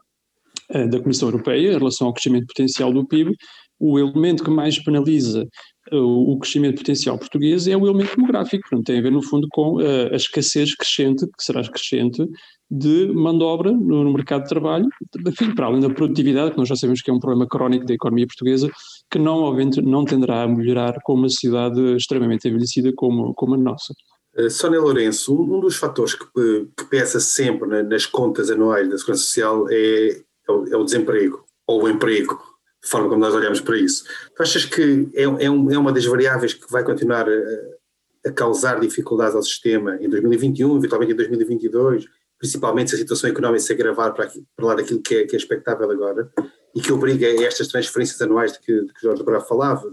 eh, 0.70 0.88
da 0.88 1.00
Comissão 1.00 1.30
Europeia 1.30 1.74
em 1.74 1.78
relação 1.78 2.08
ao 2.08 2.14
crescimento 2.14 2.48
potencial 2.48 2.92
do 2.92 3.06
PIB, 3.06 3.36
o 3.84 4.00
elemento 4.00 4.46
que 4.46 4.50
mais 4.50 4.82
penaliza 4.82 5.46
o 5.92 6.40
crescimento 6.40 6.78
potencial 6.78 7.18
português 7.18 7.68
é 7.68 7.76
o 7.76 7.86
elemento 7.86 8.16
demográfico, 8.16 8.70
portanto 8.70 8.86
tem 8.86 9.00
a 9.00 9.02
ver 9.02 9.12
no 9.12 9.22
fundo 9.22 9.46
com 9.52 9.80
a, 9.80 10.14
a 10.14 10.16
escassez 10.16 10.74
crescente, 10.76 11.26
que 11.26 11.44
será 11.44 11.62
crescente, 11.68 12.26
de 12.72 13.12
mão 13.14 13.38
de 13.38 13.44
obra 13.44 13.72
no, 13.72 14.12
mercado 14.14 14.44
de 14.44 14.50
trabalho, 14.50 14.88
enfim, 15.28 15.54
para 15.54 15.66
além 15.66 15.82
da 15.82 15.90
produtividade, 15.90 16.52
que 16.52 16.58
nós 16.58 16.70
já 16.70 16.76
sabemos 16.78 17.02
que 17.02 17.12
é 17.12 17.14
um 17.14 17.20
problema 17.20 17.46
crónico 17.46 17.86
da 17.86 17.94
economia 17.94 18.26
portuguesa, 18.26 18.72
que 19.12 19.20
não, 19.20 19.42
obviamente, 19.42 19.82
não 19.82 20.06
tenderá 20.06 20.44
a 20.44 20.48
melhorar 20.48 20.96
com 21.04 21.16
uma 21.16 21.30
cidade 21.30 21.96
extremamente 21.98 22.48
envelhecida 22.48 22.92
como, 22.96 23.34
como 23.34 23.56
a 23.56 23.58
nossa. 23.58 23.94
Uh, 24.38 24.50
Sónia 24.50 24.80
Lourenço, 24.80 25.36
um 25.36 25.60
dos 25.60 25.76
fatores 25.76 26.16
que, 26.16 26.26
que 26.78 26.86
pesa 26.90 27.20
sempre 27.20 27.84
nas 27.84 28.06
contas 28.06 28.50
anuais 28.50 28.90
da 28.90 28.98
Segurança 28.98 29.24
Social 29.24 29.68
é, 29.70 30.22
é, 30.48 30.52
o, 30.52 30.82
é 30.82 30.84
desemprego, 30.86 31.44
ou 31.68 31.84
o 31.84 31.90
emprego 31.90 32.53
forma 32.84 33.08
como 33.10 33.22
nós 33.22 33.34
olhamos 33.34 33.62
para 33.62 33.78
isso. 33.78 34.04
Tu 34.36 34.44
achas 34.44 34.66
que 34.66 35.10
é, 35.14 35.24
é, 35.24 35.50
um, 35.50 35.72
é 35.72 35.78
uma 35.78 35.92
das 35.92 36.06
variáveis 36.06 36.54
que 36.54 36.72
vai 36.72 36.84
continuar 36.84 37.28
a, 37.28 38.30
a, 38.30 38.32
causar 38.32 38.80
dificuldades 38.80 39.36
ao 39.36 39.44
sistema 39.44 39.98
em 40.02 40.10
2021, 40.10 40.78
eventualmente 40.78 41.14
em 41.14 41.16
2022, 41.16 42.06
principalmente 42.38 42.90
se 42.90 42.96
a 42.96 43.00
situação 43.00 43.30
económica 43.30 43.64
se 43.64 43.74
agravar 43.74 44.14
para, 44.14 44.26
aqui, 44.26 44.44
para 44.56 44.66
lá 44.66 44.76
daquilo 44.76 45.02
que 45.02 45.16
é, 45.16 45.26
que 45.26 45.36
é 45.36 45.38
expectável 45.38 45.90
agora, 45.90 46.32
e 46.76 46.82
que 46.82 46.92
obriga 46.92 47.28
a 47.28 47.44
estas 47.44 47.68
transferências 47.68 48.22
anuais 48.22 48.54
de 48.54 48.60
que, 48.60 48.82
de 48.82 48.94
que 48.94 49.02
Jorge 49.02 49.24
Bravo 49.24 49.46
falava, 49.46 49.90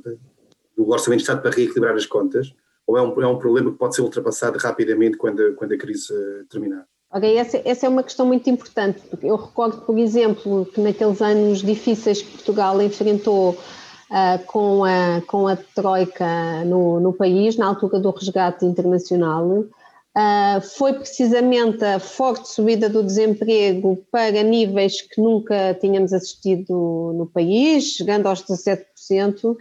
do 0.77 0.89
Orçamento 0.89 1.19
de 1.19 1.23
Estado 1.25 1.43
para 1.43 1.51
reequilibrar 1.51 1.95
as 1.95 2.07
contas, 2.07 2.53
ou 2.87 2.97
é 2.97 3.03
um, 3.03 3.23
é 3.23 3.27
um 3.27 3.39
problema 3.39 3.71
que 3.71 3.79
pode 3.79 3.95
ser 3.95 4.03
ultrapassado 4.03 4.59
rapidamente 4.59 5.17
quando, 5.17 5.55
quando 5.55 5.73
a 5.73 5.79
crise 5.79 6.13
terminar? 6.49 6.87
Ok, 7.13 7.37
essa, 7.37 7.61
essa, 7.65 7.87
é 7.87 7.89
uma 7.89 8.05
questão 8.05 8.25
muito 8.25 8.49
importante, 8.49 9.01
eu 9.21 9.35
recordo, 9.35 9.79
por 9.79 9.99
exemplo, 9.99 10.65
que 10.67 10.81
naqueles 10.81 11.21
anos 11.21 11.59
difíceis 11.61 12.23
que 12.23 12.31
Portugal 12.31 12.81
enfrentou 12.81 13.51
uh, 13.51 14.47
com, 14.47 14.85
a, 14.85 15.21
com 15.27 15.49
a 15.49 15.57
Troika 15.57 16.65
no, 16.65 17.01
no 17.01 17.13
país, 17.13 17.57
na 17.57 17.67
altura 17.67 17.99
do 17.99 18.11
resgate 18.13 18.65
internacional, 18.65 19.45
uh, 19.45 20.61
foi 20.77 20.93
precisamente 20.93 21.85
a 21.85 21.99
forte 21.99 22.49
subida 22.49 22.89
do 22.89 23.03
desemprego 23.03 24.07
para 24.13 24.45
níveis 24.45 25.03
que 25.03 25.21
nunca 25.21 25.77
tínhamos 25.81 26.13
assistido 26.13 27.13
no 27.17 27.27
país, 27.27 27.97
chegando 27.97 28.29
aos 28.29 28.45
17%, 28.45 29.57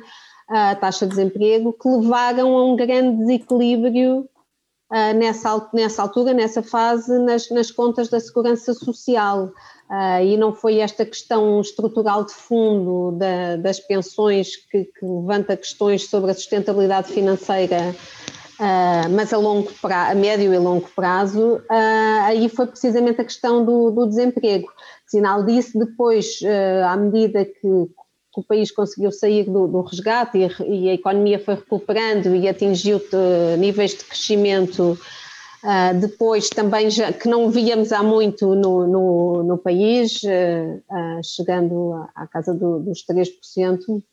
a 0.47 0.75
taxa 0.75 1.07
de 1.07 1.15
desemprego, 1.15 1.73
que 1.73 1.89
levaram 1.89 2.55
a 2.55 2.63
um 2.63 2.75
grande 2.75 3.17
desequilíbrio 3.17 4.29
uh, 4.89 5.17
nessa, 5.17 5.69
nessa 5.73 6.02
altura, 6.02 6.34
nessa 6.34 6.63
fase, 6.63 7.17
nas, 7.19 7.49
nas 7.49 7.71
contas 7.71 8.10
da 8.10 8.19
segurança 8.19 8.73
social. 8.73 9.52
Uh, 9.89 10.23
e 10.23 10.38
não 10.38 10.54
foi 10.54 10.78
esta 10.78 11.04
questão 11.04 11.60
estrutural 11.60 12.23
de 12.23 12.32
fundo 12.32 13.17
da, 13.17 13.56
das 13.56 13.80
pensões 13.80 14.56
que, 14.56 14.86
que, 14.86 15.04
levanta 15.04 15.58
questões 15.58 16.08
sobre 16.08 16.30
a 16.30 16.36
sustentabilidade 16.36 17.12
financeira, 17.12 17.95
uh, 18.60 19.10
mas 19.10 19.34
a 19.34 19.38
longo 19.38 19.71
prazo, 19.82 20.12
a 20.12 20.13
médio 20.13 20.54
e 20.54 20.58
longo 20.60 20.88
prazo, 20.95 21.56
uh, 21.56 22.23
aí 22.25 22.47
foi 22.49 22.67
precisamente 22.67 23.19
a 23.19 23.25
questão 23.25 23.65
do, 23.65 23.89
do 23.89 24.06
desemprego. 24.06 24.71
Sinal 25.08 25.43
disso, 25.43 25.80
depois, 25.80 26.39
à 26.88 26.95
medida 26.95 27.43
que 27.43 27.60
que 27.62 27.98
o 28.39 28.43
país 28.43 28.71
conseguiu 28.71 29.12
sair 29.12 29.43
do, 29.43 29.67
do 29.67 29.82
resgate 29.82 30.38
e, 30.38 30.86
e, 30.86 30.89
a 30.89 30.93
economia 30.93 31.39
foi 31.39 31.56
recuperando 31.56 32.36
e 32.36 32.47
atingiu 32.47 33.02
níveis 33.58 33.91
de 33.91 34.04
crescimento 34.06 34.97
uh, 35.63 35.99
depois 35.99 36.49
também 36.49 36.89
já, 36.89 37.12
que 37.12 37.28
não 37.28 37.49
víamos 37.49 37.91
há 37.91 38.04
muito 38.04 38.56
no, 38.56 38.88
no, 38.88 39.43
no 39.43 39.58
país, 39.58 40.21
uh, 40.23 40.82
uh, 40.89 41.23
chegando 41.23 41.93
à, 41.93 42.23
à 42.23 42.28
casa 42.28 42.54
do, 42.54 42.80
dos 42.80 43.06
3%. 43.06 44.04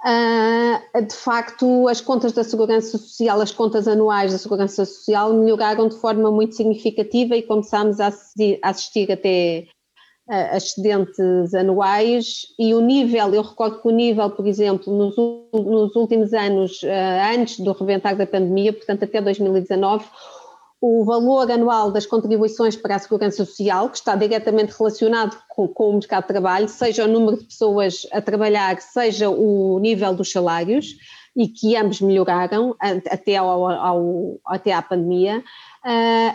Uh, 0.00 1.06
de 1.06 1.14
facto, 1.14 1.88
as 1.88 2.00
contas 2.00 2.32
da 2.32 2.44
Segurança 2.44 2.96
Social, 2.96 3.40
as 3.40 3.50
contas 3.50 3.88
anuais 3.88 4.30
da 4.30 4.38
Segurança 4.38 4.84
Social 4.84 5.32
melhoraram 5.32 5.88
de 5.88 5.96
forma 5.96 6.30
muito 6.30 6.54
significativa 6.54 7.36
e 7.36 7.42
começámos 7.42 7.98
a 7.98 8.06
assistir, 8.06 8.60
a 8.62 8.70
assistir 8.70 9.10
até 9.10 9.66
excedentes 10.54 11.54
anuais 11.54 12.48
e 12.58 12.74
o 12.74 12.80
nível, 12.80 13.34
eu 13.34 13.42
recordo 13.42 13.80
que 13.80 13.88
o 13.88 13.90
nível, 13.90 14.28
por 14.30 14.46
exemplo, 14.46 14.92
nos, 14.94 15.16
nos 15.52 15.96
últimos 15.96 16.34
anos, 16.34 16.82
eh, 16.82 17.34
antes 17.34 17.60
do 17.60 17.72
reventar 17.72 18.14
da 18.14 18.26
pandemia, 18.26 18.72
portanto 18.72 19.04
até 19.04 19.22
2019, 19.22 20.04
o 20.80 21.04
valor 21.04 21.50
anual 21.50 21.90
das 21.90 22.06
contribuições 22.06 22.76
para 22.76 22.96
a 22.96 22.98
segurança 22.98 23.44
social, 23.44 23.88
que 23.88 23.96
está 23.96 24.14
diretamente 24.14 24.74
relacionado 24.76 25.36
com, 25.48 25.66
com, 25.66 25.90
o 25.90 25.92
mercado 25.94 26.22
de 26.22 26.28
trabalho, 26.28 26.68
seja 26.68 27.04
o 27.04 27.08
número 27.08 27.38
de 27.38 27.44
pessoas 27.44 28.06
a 28.12 28.20
trabalhar, 28.20 28.80
seja 28.80 29.28
o 29.28 29.78
nível 29.80 30.14
dos 30.14 30.30
salários, 30.30 30.94
e 31.34 31.48
que 31.48 31.76
ambos 31.76 32.00
melhoraram 32.00 32.74
até, 32.80 33.36
ao, 33.36 33.68
ao, 33.68 34.40
até 34.44 34.72
à 34.72 34.82
pandemia, 34.82 35.42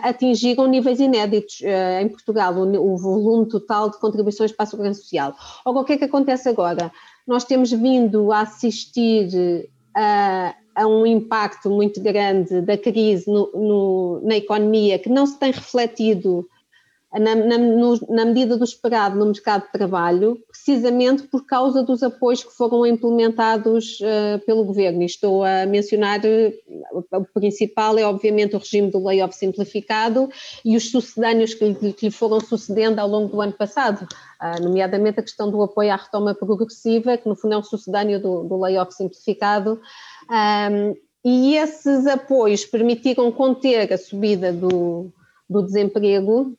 atingiram 0.02 0.66
níveis 0.66 1.00
inéditos 1.00 1.60
uh, 1.60 2.02
em 2.02 2.08
Portugal, 2.08 2.54
o, 2.54 2.96
volume 2.96 3.48
total 3.48 3.90
de 3.90 3.98
contribuições 3.98 4.52
para 4.52 4.64
a 4.64 4.66
Segurança 4.66 5.00
Social. 5.00 5.34
Ora, 5.64 5.78
o 5.78 5.84
que 5.84 5.94
é 5.94 5.98
que 5.98 6.04
acontece 6.04 6.48
agora? 6.48 6.90
Nós 7.26 7.44
temos 7.44 7.70
vindo 7.70 8.32
a 8.32 8.40
assistir 8.40 9.68
a, 9.94 10.54
a 10.74 10.86
um 10.86 11.06
impacto 11.06 11.70
muito 11.70 12.00
grande 12.00 12.60
da 12.60 12.76
crise 12.76 13.30
no, 13.30 13.50
no, 13.54 14.20
na 14.24 14.36
economia 14.36 14.98
que 14.98 15.08
não 15.08 15.26
se 15.26 15.38
tem 15.38 15.52
refletido 15.52 16.48
na, 17.18 17.34
na, 17.34 17.58
no, 17.58 17.98
na, 18.08 18.24
medida 18.24 18.56
do 18.56 18.64
esperado 18.64 19.16
no 19.16 19.26
mercado 19.26 19.66
de 19.66 19.72
trabalho, 19.72 20.38
precisamente 20.48 21.22
por 21.24 21.46
causa 21.46 21.82
dos 21.82 22.02
apoios 22.02 22.42
que 22.42 22.52
foram 22.52 22.84
implementados 22.84 24.00
uh, 24.00 24.44
pelo 24.44 24.64
governo. 24.64 25.02
E 25.02 25.06
estou 25.06 25.44
a 25.44 25.64
mencionar, 25.64 26.20
uh, 26.20 27.04
o 27.12 27.24
principal 27.40 27.96
é 27.98 28.04
obviamente 28.04 28.56
o 28.56 28.58
regime 28.58 28.90
do 28.90 29.04
layoff 29.04 29.36
simplificado 29.36 30.28
e 30.64 30.76
os 30.76 30.90
sucedâneos 30.90 31.54
que, 31.54 31.92
que 31.92 32.06
lhe 32.06 32.10
foram 32.10 32.40
sucedendo 32.40 32.98
ao 32.98 33.08
longo 33.08 33.28
do 33.28 33.40
ano 33.40 33.52
passado, 33.52 34.08
uh, 34.42 34.62
nomeadamente 34.62 35.20
a 35.20 35.22
questão 35.22 35.50
do 35.50 35.62
apoio 35.62 35.92
à 35.92 35.96
retoma 35.96 36.34
progressiva, 36.34 37.16
que 37.16 37.28
no 37.28 37.36
fundo 37.36 37.54
é 37.54 37.58
um 37.58 37.62
sucedâneo 37.62 38.20
do, 38.20 38.42
do 38.42 38.58
layoff 38.58 38.92
simplificado. 38.92 39.80
Um, 40.28 40.96
e 41.24 41.56
esses 41.56 42.06
apoios 42.06 42.66
permitiram 42.66 43.30
conter 43.30 43.92
a 43.92 43.96
subida 43.96 44.52
do, 44.52 45.10
do 45.48 45.62
desemprego 45.62 46.54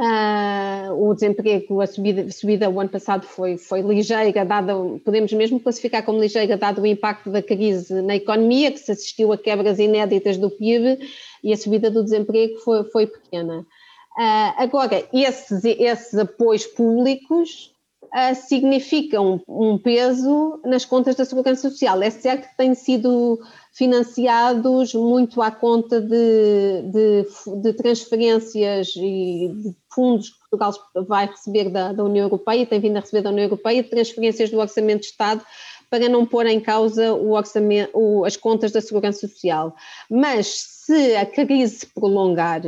Uh, 0.00 1.10
o 1.10 1.12
desemprego, 1.12 1.82
a 1.82 1.86
subida, 1.86 2.22
a 2.22 2.32
subida 2.32 2.70
o 2.70 2.80
ano 2.80 2.88
passado 2.88 3.26
foi, 3.26 3.58
foi 3.58 3.82
ligeira, 3.82 4.46
dada, 4.46 4.72
podemos 5.04 5.30
mesmo 5.34 5.60
classificar 5.60 6.02
como 6.02 6.18
ligeira, 6.18 6.56
dado 6.56 6.80
o 6.80 6.86
impacto 6.86 7.28
da 7.28 7.42
crise 7.42 8.00
na 8.00 8.16
economia, 8.16 8.72
que 8.72 8.78
se 8.78 8.92
assistiu 8.92 9.30
a 9.30 9.36
quebras 9.36 9.78
inéditas 9.78 10.38
do 10.38 10.48
PIB 10.48 11.06
e 11.44 11.52
a 11.52 11.56
subida 11.56 11.90
do 11.90 12.02
desemprego 12.02 12.58
foi, 12.60 12.84
foi 12.84 13.06
pequena. 13.08 13.58
Uh, 13.58 14.52
agora, 14.56 15.06
esses, 15.12 15.62
esses 15.66 16.14
apoios 16.18 16.64
públicos 16.66 17.70
uh, 18.14 18.34
significam 18.34 19.40
um 19.48 19.78
peso 19.78 20.60
nas 20.64 20.84
contas 20.84 21.14
da 21.14 21.24
Segurança 21.24 21.68
Social. 21.68 22.02
É 22.02 22.10
certo 22.10 22.48
que 22.48 22.56
têm 22.56 22.74
sido 22.74 23.40
financiados 23.72 24.94
muito 24.94 25.40
à 25.40 25.50
conta 25.50 26.00
de, 26.00 26.82
de, 26.82 27.26
de 27.62 27.72
transferências 27.74 28.94
e 28.96 29.52
de 29.54 29.76
fundos 29.92 30.30
que 30.30 30.38
Portugal 30.50 30.72
vai 31.06 31.26
receber 31.26 31.70
da, 31.70 31.92
da 31.92 32.04
União 32.04 32.24
Europeia, 32.24 32.66
tem 32.66 32.80
vindo 32.80 32.96
a 32.96 33.00
receber 33.00 33.22
da 33.22 33.30
União 33.30 33.44
Europeia, 33.44 33.84
transferências 33.84 34.50
do 34.50 34.58
Orçamento 34.58 35.02
de 35.02 35.06
Estado 35.06 35.44
para 35.88 36.08
não 36.08 36.24
pôr 36.24 36.46
em 36.46 36.60
causa 36.60 37.12
o 37.12 37.32
orçamento, 37.32 37.90
o, 37.94 38.24
as 38.24 38.36
contas 38.36 38.70
da 38.70 38.80
Segurança 38.80 39.26
Social. 39.26 39.74
Mas 40.08 40.46
se 40.46 41.16
a 41.16 41.26
crise 41.26 41.80
se 41.80 41.86
prolongar, 41.86 42.62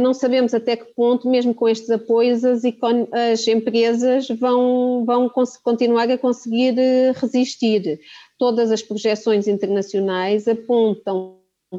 não 0.00 0.12
sabemos 0.12 0.52
até 0.52 0.76
que 0.76 0.92
ponto, 0.94 1.28
mesmo 1.28 1.54
com 1.54 1.68
estes 1.68 1.90
apoios, 1.90 2.44
as, 2.44 2.62
as 3.32 3.46
empresas 3.46 4.28
vão, 4.28 5.04
vão 5.04 5.30
continuar 5.62 6.10
a 6.10 6.18
conseguir 6.18 6.78
eh, 6.78 7.12
resistir 7.14 8.00
todas 8.38 8.72
as 8.72 8.82
projeções 8.82 9.46
internacionais 9.46 10.48
apontam 10.48 11.36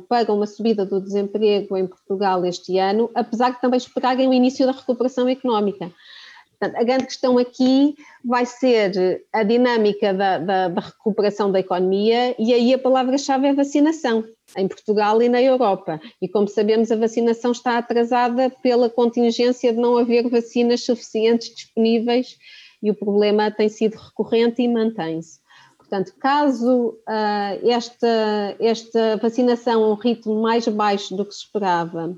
para 0.08 0.32
uma 0.32 0.48
subida 0.48 0.86
do 0.86 1.02
desemprego 1.02 1.76
em 1.76 1.86
Portugal 1.86 2.46
este 2.46 2.78
ano, 2.78 3.10
apesar 3.14 3.52
de 3.52 3.62
também 3.62 3.78
esperarem 3.78 4.28
o 4.28 4.34
início 4.34 4.66
da 4.66 4.72
recuperação 4.72 5.28
económica. 5.28 5.92
Portanto, 6.62 6.80
a 6.80 6.84
grande 6.84 7.06
questão 7.06 7.40
aqui 7.40 7.96
vai 8.24 8.46
ser 8.46 9.26
a 9.34 9.42
dinâmica 9.42 10.14
da, 10.14 10.38
da, 10.38 10.68
da 10.68 10.82
recuperação 10.82 11.52
da 11.52 11.60
economia 11.60 12.36
e 12.38 12.54
aí 12.54 12.72
a 12.72 12.78
palavra-chave 12.78 13.48
é 13.48 13.54
vacinação, 13.54 14.24
em 14.56 14.68
Portugal 14.68 15.20
e 15.24 15.28
na 15.28 15.42
Europa. 15.42 16.00
E 16.22 16.30
como 16.30 16.48
sabemos, 16.48 16.92
a 16.92 16.96
vacinação 16.96 17.52
está 17.52 17.80
atrasada 17.80 18.52
pela 18.62 18.92
contingência 18.92 19.74
de 19.74 19.80
não 19.80 19.98
haver 19.98 20.30
vacinas 20.30 20.86
suficientes 20.86 21.50
disponíveis 21.50 22.38
e 22.84 22.92
o 22.92 22.96
problema 22.96 23.50
tem 23.50 23.68
sido 23.68 23.96
recorrente 23.96 24.62
e 24.62 24.68
mantém-se. 24.68 25.40
Portanto, 25.80 26.14
caso 26.20 26.90
uh, 27.10 27.70
esta, 27.70 28.56
esta 28.60 29.18
vacinação 29.18 29.84
a 29.84 29.90
um 29.90 29.96
ritmo 29.96 30.40
mais 30.40 30.68
baixo 30.68 31.16
do 31.16 31.26
que 31.26 31.34
se 31.34 31.44
esperava 31.44 32.16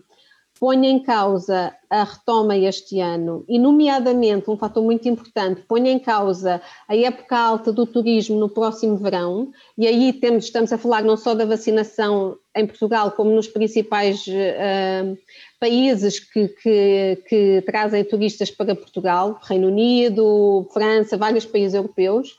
ponha 0.63 0.89
em 0.89 1.03
causa 1.03 1.75
a 1.89 2.05
retoma 2.05 2.55
este 2.55 2.97
ano 3.01 3.43
e, 3.49 3.59
nomeadamente, 3.59 4.49
um 4.49 4.55
fator 4.55 4.81
muito 4.81 5.09
importante, 5.09 5.59
ponha 5.67 5.91
em 5.91 5.99
causa 5.99 6.61
a 6.87 6.95
época 6.95 7.37
alta 7.37 7.73
do 7.73 7.85
turismo 7.85 8.39
no 8.39 8.47
próximo 8.47 8.95
verão, 8.95 9.51
e 9.77 9.85
aí 9.85 10.13
temos, 10.13 10.45
estamos 10.45 10.71
a 10.71 10.77
falar 10.77 11.03
não 11.03 11.17
só 11.17 11.35
da 11.35 11.43
vacinação 11.43 12.37
em 12.55 12.65
Portugal, 12.65 13.11
como 13.11 13.31
nos 13.31 13.49
principais 13.49 14.25
uh, 14.25 15.17
países 15.59 16.21
que, 16.21 16.47
que, 16.47 17.21
que 17.27 17.63
trazem 17.65 18.05
turistas 18.05 18.49
para 18.49 18.73
Portugal, 18.73 19.37
Reino 19.43 19.67
Unido, 19.67 20.65
França, 20.71 21.17
vários 21.17 21.45
países 21.45 21.73
europeus 21.73 22.29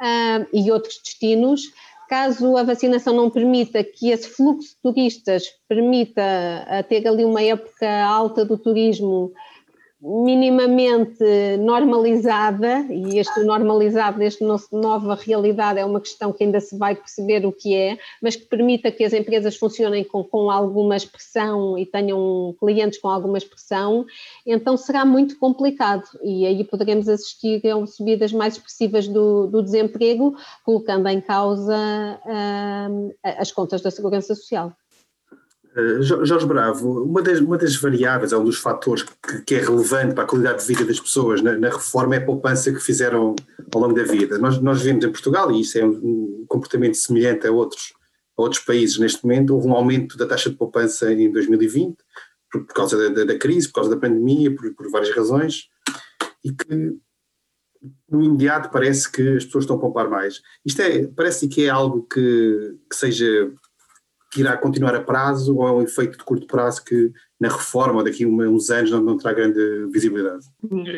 uh, 0.00 0.46
e 0.52 0.70
outros 0.70 1.00
destinos, 1.02 1.62
caso 2.08 2.56
a 2.56 2.62
vacinação 2.62 3.14
não 3.14 3.30
permita 3.30 3.82
que 3.82 4.10
esse 4.10 4.28
fluxo 4.28 4.70
de 4.70 4.82
turistas 4.82 5.44
permita 5.68 6.22
uh, 6.22 6.88
ter 6.88 7.06
ali 7.06 7.24
uma 7.24 7.42
época 7.42 7.88
alta 8.04 8.44
do 8.44 8.58
turismo 8.58 9.32
minimamente 10.02 11.24
normalizada, 11.60 12.84
e 12.90 13.20
este 13.20 13.40
normalizado 13.44 14.18
nesta 14.18 14.44
nova 14.72 15.14
realidade 15.14 15.78
é 15.78 15.84
uma 15.84 16.00
questão 16.00 16.32
que 16.32 16.42
ainda 16.42 16.60
se 16.60 16.76
vai 16.76 16.96
perceber 16.96 17.46
o 17.46 17.52
que 17.52 17.76
é, 17.76 17.96
mas 18.20 18.34
que 18.34 18.44
permita 18.44 18.90
que 18.90 19.04
as 19.04 19.12
empresas 19.12 19.56
funcionem 19.56 20.02
com, 20.02 20.24
com 20.24 20.50
alguma 20.50 20.96
expressão 20.96 21.78
e 21.78 21.86
tenham 21.86 22.52
clientes 22.58 22.98
com 22.98 23.08
alguma 23.08 23.38
expressão, 23.38 24.04
então 24.44 24.76
será 24.76 25.04
muito 25.04 25.38
complicado 25.38 26.04
e 26.24 26.46
aí 26.46 26.64
poderemos 26.64 27.08
assistir 27.08 27.62
a 27.68 27.86
subidas 27.86 28.32
mais 28.32 28.54
expressivas 28.54 29.06
do, 29.06 29.46
do 29.46 29.62
desemprego, 29.62 30.34
colocando 30.64 31.08
em 31.08 31.20
causa 31.20 31.76
uh, 32.26 33.14
as 33.22 33.52
contas 33.52 33.80
da 33.80 33.90
Segurança 33.90 34.34
Social. 34.34 34.72
Uh, 35.74 36.02
Jorge 36.02 36.44
Bravo, 36.44 37.02
uma 37.02 37.22
das, 37.22 37.40
uma 37.40 37.56
das 37.56 37.74
variáveis, 37.76 38.32
é 38.32 38.36
um 38.36 38.44
dos 38.44 38.58
fatores 38.58 39.04
que, 39.04 39.42
que, 39.42 39.54
é 39.54 39.58
relevante 39.58 40.14
para 40.14 40.24
a 40.24 40.26
qualidade 40.26 40.60
de 40.60 40.66
vida 40.66 40.84
das 40.84 41.00
pessoas 41.00 41.40
na, 41.40 41.56
na, 41.56 41.70
reforma 41.70 42.14
é 42.14 42.18
a 42.18 42.24
poupança 42.24 42.70
que 42.70 42.80
fizeram 42.80 43.34
ao 43.72 43.80
longo 43.80 43.94
da 43.94 44.02
vida. 44.02 44.36
Nós, 44.38 44.60
nós 44.60 44.82
vemos 44.82 45.02
em 45.02 45.10
Portugal, 45.10 45.50
e 45.50 45.62
isso 45.62 45.78
é 45.78 45.84
um, 45.84 46.42
um 46.42 46.44
comportamento 46.46 46.94
semelhante 46.96 47.46
a 47.46 47.52
outros, 47.52 47.94
a 48.36 48.42
outros 48.42 48.62
países 48.62 48.98
neste 48.98 49.24
momento, 49.24 49.54
houve 49.54 49.66
um 49.66 49.72
aumento 49.72 50.18
da 50.18 50.26
taxa 50.26 50.50
de 50.50 50.56
poupança 50.56 51.10
em 51.10 51.32
2020, 51.32 51.96
por, 52.50 52.66
por 52.66 52.74
causa 52.74 52.98
da, 52.98 53.08
da, 53.08 53.32
da, 53.32 53.38
crise, 53.38 53.68
por 53.68 53.76
causa 53.76 53.90
da 53.90 53.96
pandemia, 53.96 54.54
por, 54.54 54.74
por 54.74 54.90
várias 54.90 55.14
razões, 55.16 55.68
e 56.44 56.52
que 56.52 56.98
no 58.10 58.22
imediato 58.22 58.70
parece 58.70 59.10
que 59.10 59.36
as 59.36 59.44
pessoas 59.46 59.64
estão 59.64 59.76
a 59.76 59.80
poupar 59.80 60.08
mais. 60.08 60.42
Isto 60.64 60.82
é, 60.82 61.06
parece 61.06 61.48
que 61.48 61.64
é 61.64 61.70
algo 61.70 62.02
que, 62.02 62.76
que 62.90 62.94
seja 62.94 63.50
que 64.32 64.40
irá 64.40 64.56
continuar 64.56 64.94
a 64.94 65.00
prazo 65.00 65.54
ou 65.56 65.68
é 65.68 65.72
um 65.72 65.82
efeito 65.82 66.16
de 66.16 66.24
curto 66.24 66.46
prazo 66.46 66.82
que 66.84 67.12
na 67.38 67.48
reforma 67.48 68.02
daqui 68.02 68.24
a 68.24 68.28
uns 68.28 68.70
anos 68.70 68.90
não, 68.90 69.02
não 69.02 69.18
terá 69.18 69.34
grande 69.34 69.60
visibilidade? 69.92 70.46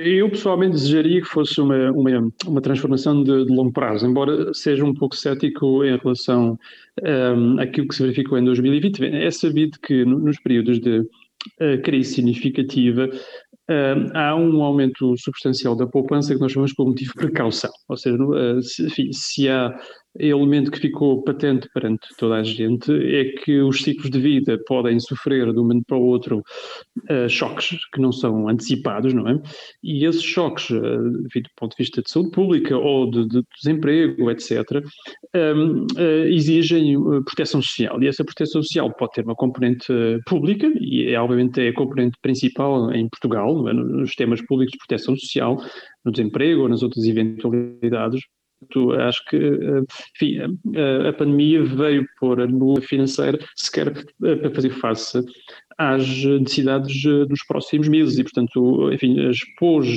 Eu 0.05 0.31
pessoalmente 0.31 0.75
desejaria 0.75 1.21
que 1.21 1.27
fosse 1.27 1.61
uma, 1.61 1.91
uma, 1.91 2.33
uma 2.47 2.61
transformação 2.61 3.25
de, 3.25 3.45
de, 3.45 3.53
longo 3.53 3.73
prazo, 3.73 4.07
embora 4.07 4.55
seja 4.55 4.85
um 4.85 4.95
pouco 4.95 5.17
cético 5.17 5.85
em 5.85 5.97
relação 5.97 6.57
um, 7.03 7.59
àquilo 7.59 7.89
que 7.89 7.95
se 7.97 8.03
verificou 8.03 8.39
em 8.39 8.45
2020. 8.45 9.05
É 9.05 9.31
sabido 9.33 9.79
que 9.81 10.05
nos 10.05 10.39
períodos 10.39 10.81
de 10.81 11.01
uh, 11.01 11.83
crise 11.83 12.15
significativa 12.15 13.11
Uh, 13.67 14.13
há 14.13 14.37
um 14.37 14.63
aumento 14.63 15.17
substancial 15.17 15.75
da 15.75 15.87
poupança 15.87 16.35
que 16.35 16.41
nós 16.41 16.53
chamamos 16.53 16.75
por 16.75 16.87
motivo 16.87 17.13
de 17.13 17.17
precaução, 17.17 17.71
ou 17.89 17.97
seja, 17.97 18.23
uh, 18.23 18.61
se, 18.61 19.11
se 19.11 19.49
há 19.49 19.75
elemento 20.19 20.71
que 20.71 20.79
ficou 20.79 21.23
patente 21.23 21.69
perante 21.73 22.09
toda 22.17 22.37
a 22.37 22.43
gente 22.43 22.93
é 22.93 23.33
que 23.33 23.61
os 23.61 23.83
ciclos 23.83 24.11
de 24.11 24.21
vida 24.21 24.59
podem 24.67 24.99
sofrer 25.01 25.53
de 25.53 25.59
um 25.59 25.63
momento 25.63 25.85
para 25.87 25.97
o 25.97 26.05
outro 26.05 26.43
uh, 27.11 27.29
choques 27.29 27.77
que 27.93 28.01
não 28.01 28.13
são 28.13 28.49
antecipados, 28.49 29.13
não 29.13 29.29
é? 29.29 29.41
E 29.83 30.05
esses 30.05 30.23
choques, 30.23 30.71
uh, 30.71 30.81
do 30.81 31.51
ponto 31.57 31.73
de 31.73 31.83
vista 31.83 32.03
de 32.03 32.11
saúde 32.11 32.31
pública 32.31 32.77
ou 32.77 33.11
de, 33.11 33.27
de 33.27 33.43
desemprego, 33.61 34.31
etc., 34.31 34.85
um, 35.35 35.83
uh, 35.83 35.87
eh, 35.97 36.31
exigem 36.31 36.97
proteção 37.25 37.61
social. 37.61 38.01
E 38.03 38.07
essa 38.07 38.25
proteção 38.25 38.63
social 38.63 38.93
pode 38.95 39.13
ter 39.13 39.25
uma 39.25 39.35
componente 39.35 39.93
pública, 40.27 40.71
e 40.81 41.09
é, 41.09 41.21
obviamente 41.21 41.61
é 41.61 41.69
a 41.69 41.75
componente 41.75 42.17
principal 42.23 42.93
em 42.93 43.09
Portugal, 43.09 43.69
é? 43.69 43.73
nos 43.73 44.15
temas 44.15 44.41
públicos 44.43 44.73
de 44.73 44.79
proteção 44.79 45.17
social, 45.17 45.61
no 46.05 46.13
desemprego 46.13 46.63
ou 46.63 46.69
nas 46.69 46.83
outras 46.83 47.05
eventualidades, 47.05 48.21
acho 49.01 49.25
que 49.27 49.37
enfim, 50.15 50.39
a, 50.77 51.09
a 51.09 51.13
pandemia 51.13 51.63
veio 51.65 52.07
pôr 52.19 52.41
a 52.41 52.45
lua 52.45 52.81
financeira 52.81 53.39
sequer 53.57 53.93
para 54.21 54.51
fazer 54.51 54.71
face 54.71 55.23
às 55.77 56.25
necessidades 56.25 57.03
dos 57.29 57.45
próximos 57.47 57.89
meses 57.89 58.19
e, 58.19 58.23
portanto, 58.23 58.93
enfim, 58.93 59.29
expôs 59.29 59.89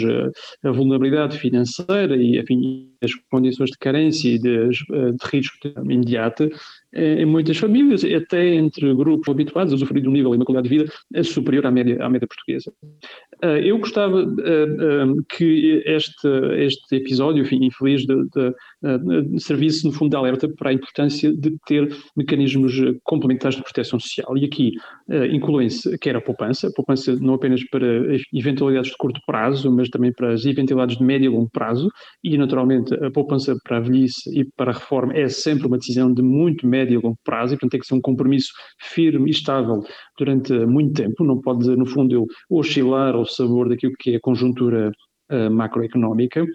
a 0.63 0.71
vulnerabilidade 0.71 1.38
financeira 1.38 2.15
e, 2.15 2.39
enfim, 2.39 2.91
as 3.03 3.13
condições 3.30 3.69
de 3.69 3.77
carência 3.77 4.30
e 4.30 4.39
de, 4.39 4.69
de 4.69 5.30
risco 5.32 5.56
imediato 5.80 6.49
em 6.98 7.26
muitas 7.26 7.58
famílias, 7.58 8.04
até 8.04 8.56
entre 8.56 8.94
grupos 8.96 9.30
habituados 9.30 9.72
a 9.72 9.76
usufruir 9.76 10.02
de 10.02 10.10
um 10.10 10.12
nível 10.12 10.34
e 10.34 10.38
uma 10.38 10.46
qualidade 10.46 10.70
de 10.70 10.78
vida 10.78 11.24
superior 11.24 11.66
à 11.66 11.72
média, 11.72 12.04
à 12.04 12.10
média 12.10 12.28
portuguesa. 12.28 12.72
Ah, 13.42 13.60
eu 13.60 13.78
gostava 13.78 14.26
que 15.30 15.84
este, 15.86 16.28
este 16.58 16.96
episódio, 16.96 17.44
enfim, 17.44 17.64
infeliz, 17.64 18.06
de, 18.06 18.16
de, 18.16 19.24
de 19.30 19.44
serviço, 19.44 19.86
no 19.88 19.94
fundo, 19.94 20.12
de 20.12 20.16
alerta 20.16 20.50
para 20.50 20.72
a 20.72 20.74
importância 20.74 21.32
de 21.34 21.56
ter 21.68 21.88
mecanismos 22.16 22.74
complementares 23.04 23.58
de 23.58 23.64
proteção 23.64 24.00
social. 24.00 24.38
E 24.38 24.46
aqui 24.46 24.74
incluem-se 25.32 25.98
quer 26.00 26.16
a 26.16 26.22
poupança, 26.22 26.68
a 26.68 26.72
poupança 26.74 27.16
não 27.16 27.36
apenas 27.36 27.64
para 27.70 27.86
eventualidades 28.34 28.92
de 28.92 28.98
curto 28.98 29.20
prazo, 29.26 29.72
mas 29.72 29.90
também 29.90 30.12
para 30.12 30.34
as 30.34 30.46
eventualidades 30.46 30.98
de 30.98 31.04
médio 31.04 31.32
e 31.32 31.36
longo 31.36 31.50
prazo, 31.52 31.90
e 32.24 32.38
naturalmente 32.38 32.94
a 32.96 33.12
poupança 33.12 33.56
para 33.64 33.78
a 33.78 33.80
velhice 33.80 34.30
e 34.38 34.46
para 34.56 34.72
a 34.72 34.74
reforma 34.74 35.14
é 35.14 35.28
sempre 35.28 35.68
uma 35.68 35.78
decisão 35.78 36.14
de 36.14 36.22
muito 36.22 36.66
médio 36.66 36.87
e 36.93 36.97
longo 36.97 37.17
prazo, 37.23 37.54
e 37.54 37.56
portanto 37.56 37.71
tem 37.71 37.80
que 37.80 37.88
ser 37.88 37.95
um 37.95 38.02
compromisso 38.02 38.52
firme 38.80 39.30
e 39.30 39.32
estável 39.32 39.84
durante 40.17 40.54
muito 40.65 40.93
tempo, 40.93 41.23
não 41.23 41.39
pode, 41.39 41.67
no 41.76 41.86
fundo, 41.86 42.26
oscilar 42.50 43.15
ao 43.15 43.26
sabor 43.26 43.69
daquilo 43.69 43.93
que 44.00 44.13
é 44.13 44.15
a 44.17 44.21
conjuntura 44.21 44.91
uh, 45.32 45.52
macroeconómica 45.52 46.45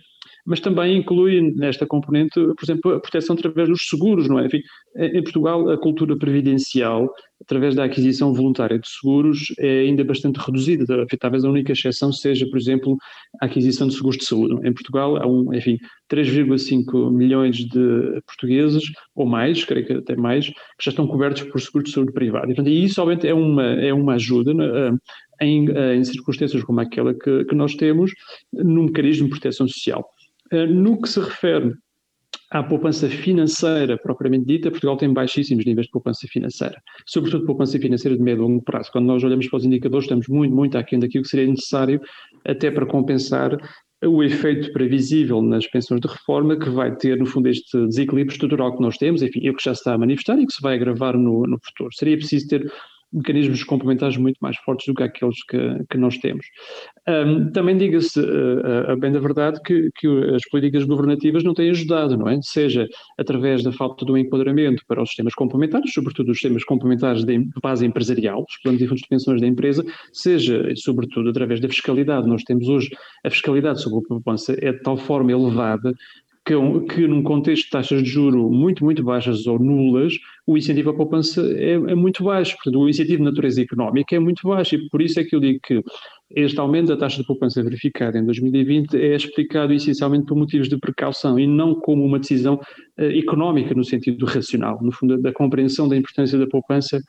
mas 0.45 0.61
também 0.61 0.99
inclui 0.99 1.53
nesta 1.55 1.87
componente, 1.87 2.35
por 2.35 2.65
exemplo, 2.65 2.95
a 2.95 3.01
proteção 3.01 3.37
através 3.37 3.69
dos 3.69 3.89
seguros, 3.89 4.29
não 4.29 4.39
é? 4.39 4.47
Enfim, 4.47 4.61
em 4.97 5.23
Portugal, 5.23 5.71
a 5.71 5.79
cultura 5.79 6.17
previdencial, 6.17 7.09
através 7.41 7.75
da 7.75 7.85
aquisição 7.85 8.33
voluntária 8.35 8.79
de 8.79 8.89
seguros, 8.89 9.53
é 9.59 9.81
ainda 9.81 10.05
bastante 10.05 10.39
reduzida. 10.39 10.85
Talvez 11.19 11.45
a 11.45 11.49
única 11.49 11.73
exceção 11.73 12.13
seja, 12.13 12.47
por 12.49 12.59
exemplo, 12.59 12.97
a 13.41 13.47
aquisição 13.47 13.87
de 13.87 13.95
seguros 13.95 14.19
de 14.19 14.25
saúde. 14.25 14.67
Em 14.67 14.73
Portugal, 14.73 15.17
há 15.17 15.27
um, 15.27 15.55
enfim, 15.55 15.79
3,5 16.11 17.11
milhões 17.11 17.57
de 17.57 18.21
portugueses, 18.27 18.85
ou 19.15 19.27
mais, 19.27 19.65
creio 19.65 19.87
que 19.87 19.93
até 19.95 20.17
mais, 20.17 20.49
que 20.49 20.85
já 20.85 20.91
estão 20.91 21.07
cobertos 21.07 21.43
por 21.45 21.61
seguros 21.61 21.89
de 21.89 21.95
saúde 21.95 22.13
privado. 22.13 22.47
E, 22.47 22.55
portanto, 22.55 22.69
isso, 22.69 23.01
obviamente, 23.01 23.27
é 23.29 23.35
uma, 23.35 23.65
é 23.65 23.95
uma 23.95 24.15
ajuda 24.15 24.53
né, 24.53 24.93
em, 25.41 25.67
em 25.97 26.05
circunstâncias 26.05 26.63
como 26.65 26.81
aquela 26.81 27.15
que, 27.15 27.45
que 27.45 27.55
nós 27.55 27.75
temos 27.75 28.13
no 28.53 28.85
mecanismo 28.85 29.25
de 29.25 29.31
proteção 29.31 29.67
social. 29.67 30.05
Eh, 30.53 30.67
no 30.67 31.01
que 31.01 31.09
se 31.09 31.19
refere 31.19 31.73
à 32.51 32.63
poupança 32.63 33.09
financeira 33.09 33.97
propriamente 33.97 34.45
dita, 34.45 34.71
Portugal 34.71 34.99
tem 34.99 35.13
baixíssimos 35.13 35.65
níveis 35.65 35.87
de 35.87 35.93
poupança 35.93 36.27
financeira, 36.29 36.81
sobretudo 37.07 37.47
poupança 37.47 37.79
financeira 37.79 38.17
de 38.17 38.23
médio 38.23 38.43
e 38.43 38.47
longo 38.47 38.63
prazo. 38.63 38.93
Quando 38.93 39.07
nós 39.07 39.25
olhamos 39.25 39.49
para 39.49 39.57
os 39.57 39.65
indicadores, 39.65 40.05
estamos 40.05 40.29
muito, 40.29 40.55
muito 40.55 40.77
aquém 40.77 40.99
daquilo 40.99 41.25
que 41.25 41.31
seria 41.31 41.47
necessário 41.47 42.01
até 42.45 42.71
para 42.71 42.85
compensar 42.85 43.57
o 44.05 44.23
efeito 44.23 44.73
previsível 44.73 45.41
nas 45.41 45.67
pensões 45.67 46.01
de 46.01 46.09
reforma 46.09 46.59
que 46.59 46.69
vai 46.69 46.95
ter, 46.97 47.17
no 47.17 47.25
fundo, 47.25 47.49
este 47.49 47.87
desequilíbrio 47.87 48.33
estrutural 48.33 48.77
que 48.77 48.83
nós 48.83 48.99
temos, 48.99 49.23
enfim, 49.23 49.49
o 49.49 49.55
que 49.55 49.65
já 49.65 49.73
está 49.73 49.95
a 49.95 49.99
manifestar 49.99 50.39
e 50.39 50.47
que 50.47 50.53
se 50.53 50.61
vai 50.61 50.75
agravar 50.75 51.17
no, 51.17 51.47
no 51.47 51.59
futuro. 51.63 51.91
Seria 51.95 52.17
preciso 52.17 52.49
ter 52.49 52.71
mecanismos 53.13 53.63
complementares 53.63 54.17
muito 54.17 54.39
mais 54.41 54.57
fortes 54.59 54.87
do 54.87 54.95
que 54.95 55.03
aqueles 55.03 55.37
que, 55.45 55.59
que 55.91 55.99
nós 55.99 56.17
temos. 56.19 56.47
Um, 57.09 57.51
também 57.51 57.77
diga-se, 57.77 58.21
uh, 58.21 58.93
a 58.93 58.97
bem 58.97 59.11
da 59.11 59.19
verdade, 59.19 59.61
que, 59.65 59.91
que, 59.97 60.07
as 60.35 60.43
políticas 60.49 60.85
governativas 60.85 61.43
não 61.43 61.53
têm 61.53 61.71
ajudado, 61.71 62.17
não 62.17 62.29
é? 62.29 62.39
Seja 62.43 62.87
através 63.19 63.65
da 63.65 63.73
falta 63.73 64.05
do 64.05 64.17
enquadramento 64.17 64.85
para 64.87 65.03
os 65.03 65.09
sistemas 65.09 65.35
complementares, 65.35 65.93
sobretudo 65.93 66.31
os 66.31 66.39
sistemas 66.39 66.63
complementares 66.63 67.25
de 67.25 67.45
base 67.61 67.85
empresarial, 67.85 68.45
os 68.49 68.57
planos 68.63 68.81
de 68.81 68.87
fundos 68.87 69.03
de 69.03 69.09
pensões 69.09 69.41
da 69.41 69.47
empresa, 69.49 69.85
seja, 70.13 70.73
sobretudo, 70.77 71.31
através 71.31 71.61
da 71.61 71.69
fiscalidade. 71.69 72.29
Nós 72.29 72.45
temos 72.45 72.69
hoje 72.69 72.91
a 73.25 73.31
fiscalidade 73.31 73.83
sobre 73.83 73.99
a 73.99 74.09
poupança 74.09 74.57
é 74.61 74.73
de 74.73 74.81
tal 74.81 74.97
forma 74.97 75.33
elevada 75.33 75.93
que, 76.45 76.55
que 76.95 77.07
num 77.07 77.23
contexto 77.23 77.65
de 77.65 77.71
taxas 77.71 78.03
de 78.03 78.09
juro 78.09 78.51
muito, 78.51 78.85
muito 78.85 79.03
baixas 79.03 79.47
ou 79.47 79.59
nulas, 79.59 80.15
o 80.47 80.57
incentivo 80.57 80.91
à 80.91 80.95
poupança 80.95 81.41
é, 81.57 81.73
é, 81.73 81.95
muito 81.95 82.25
baixo. 82.25 82.57
Portanto, 82.57 82.81
o 82.81 82.89
incentivo 82.89 83.19
de 83.19 83.25
natureza 83.25 83.63
económica 83.63 84.17
é 84.17 84.19
muito 84.19 84.47
baixo 84.47 84.75
e 84.75 84.89
por 84.89 85.01
isso 85.01 85.21
é 85.21 85.25
que 85.25 85.37
eu 85.37 85.41
digo 85.41 85.61
que 85.63 85.83
este 86.35 86.59
aumento 86.59 86.89
da 86.89 86.97
taxa 86.97 87.19
de 87.19 87.27
poupança 87.27 87.63
verificada 87.63 88.19
em 88.19 88.25
2020 88.25 88.97
é 88.97 89.15
explicado 89.15 89.73
essencialmente 89.73 90.27
por 90.27 90.37
motivos 90.37 90.69
de 90.69 90.79
precaução 90.79 91.39
e 91.39 91.47
não 91.47 91.75
como 91.75 92.05
uma 92.05 92.19
decisão 92.19 92.55
uh, 92.55 93.03
económica 93.03 93.75
no 93.75 93.85
sentido 93.85 94.25
racional, 94.27 94.79
no 94.83 94.93
fundo 94.93 95.21
da 95.21 95.33
compreensão 95.33 95.89
da 95.89 95.97
importância 95.97 96.39
da 96.39 96.47
poupança 96.47 97.01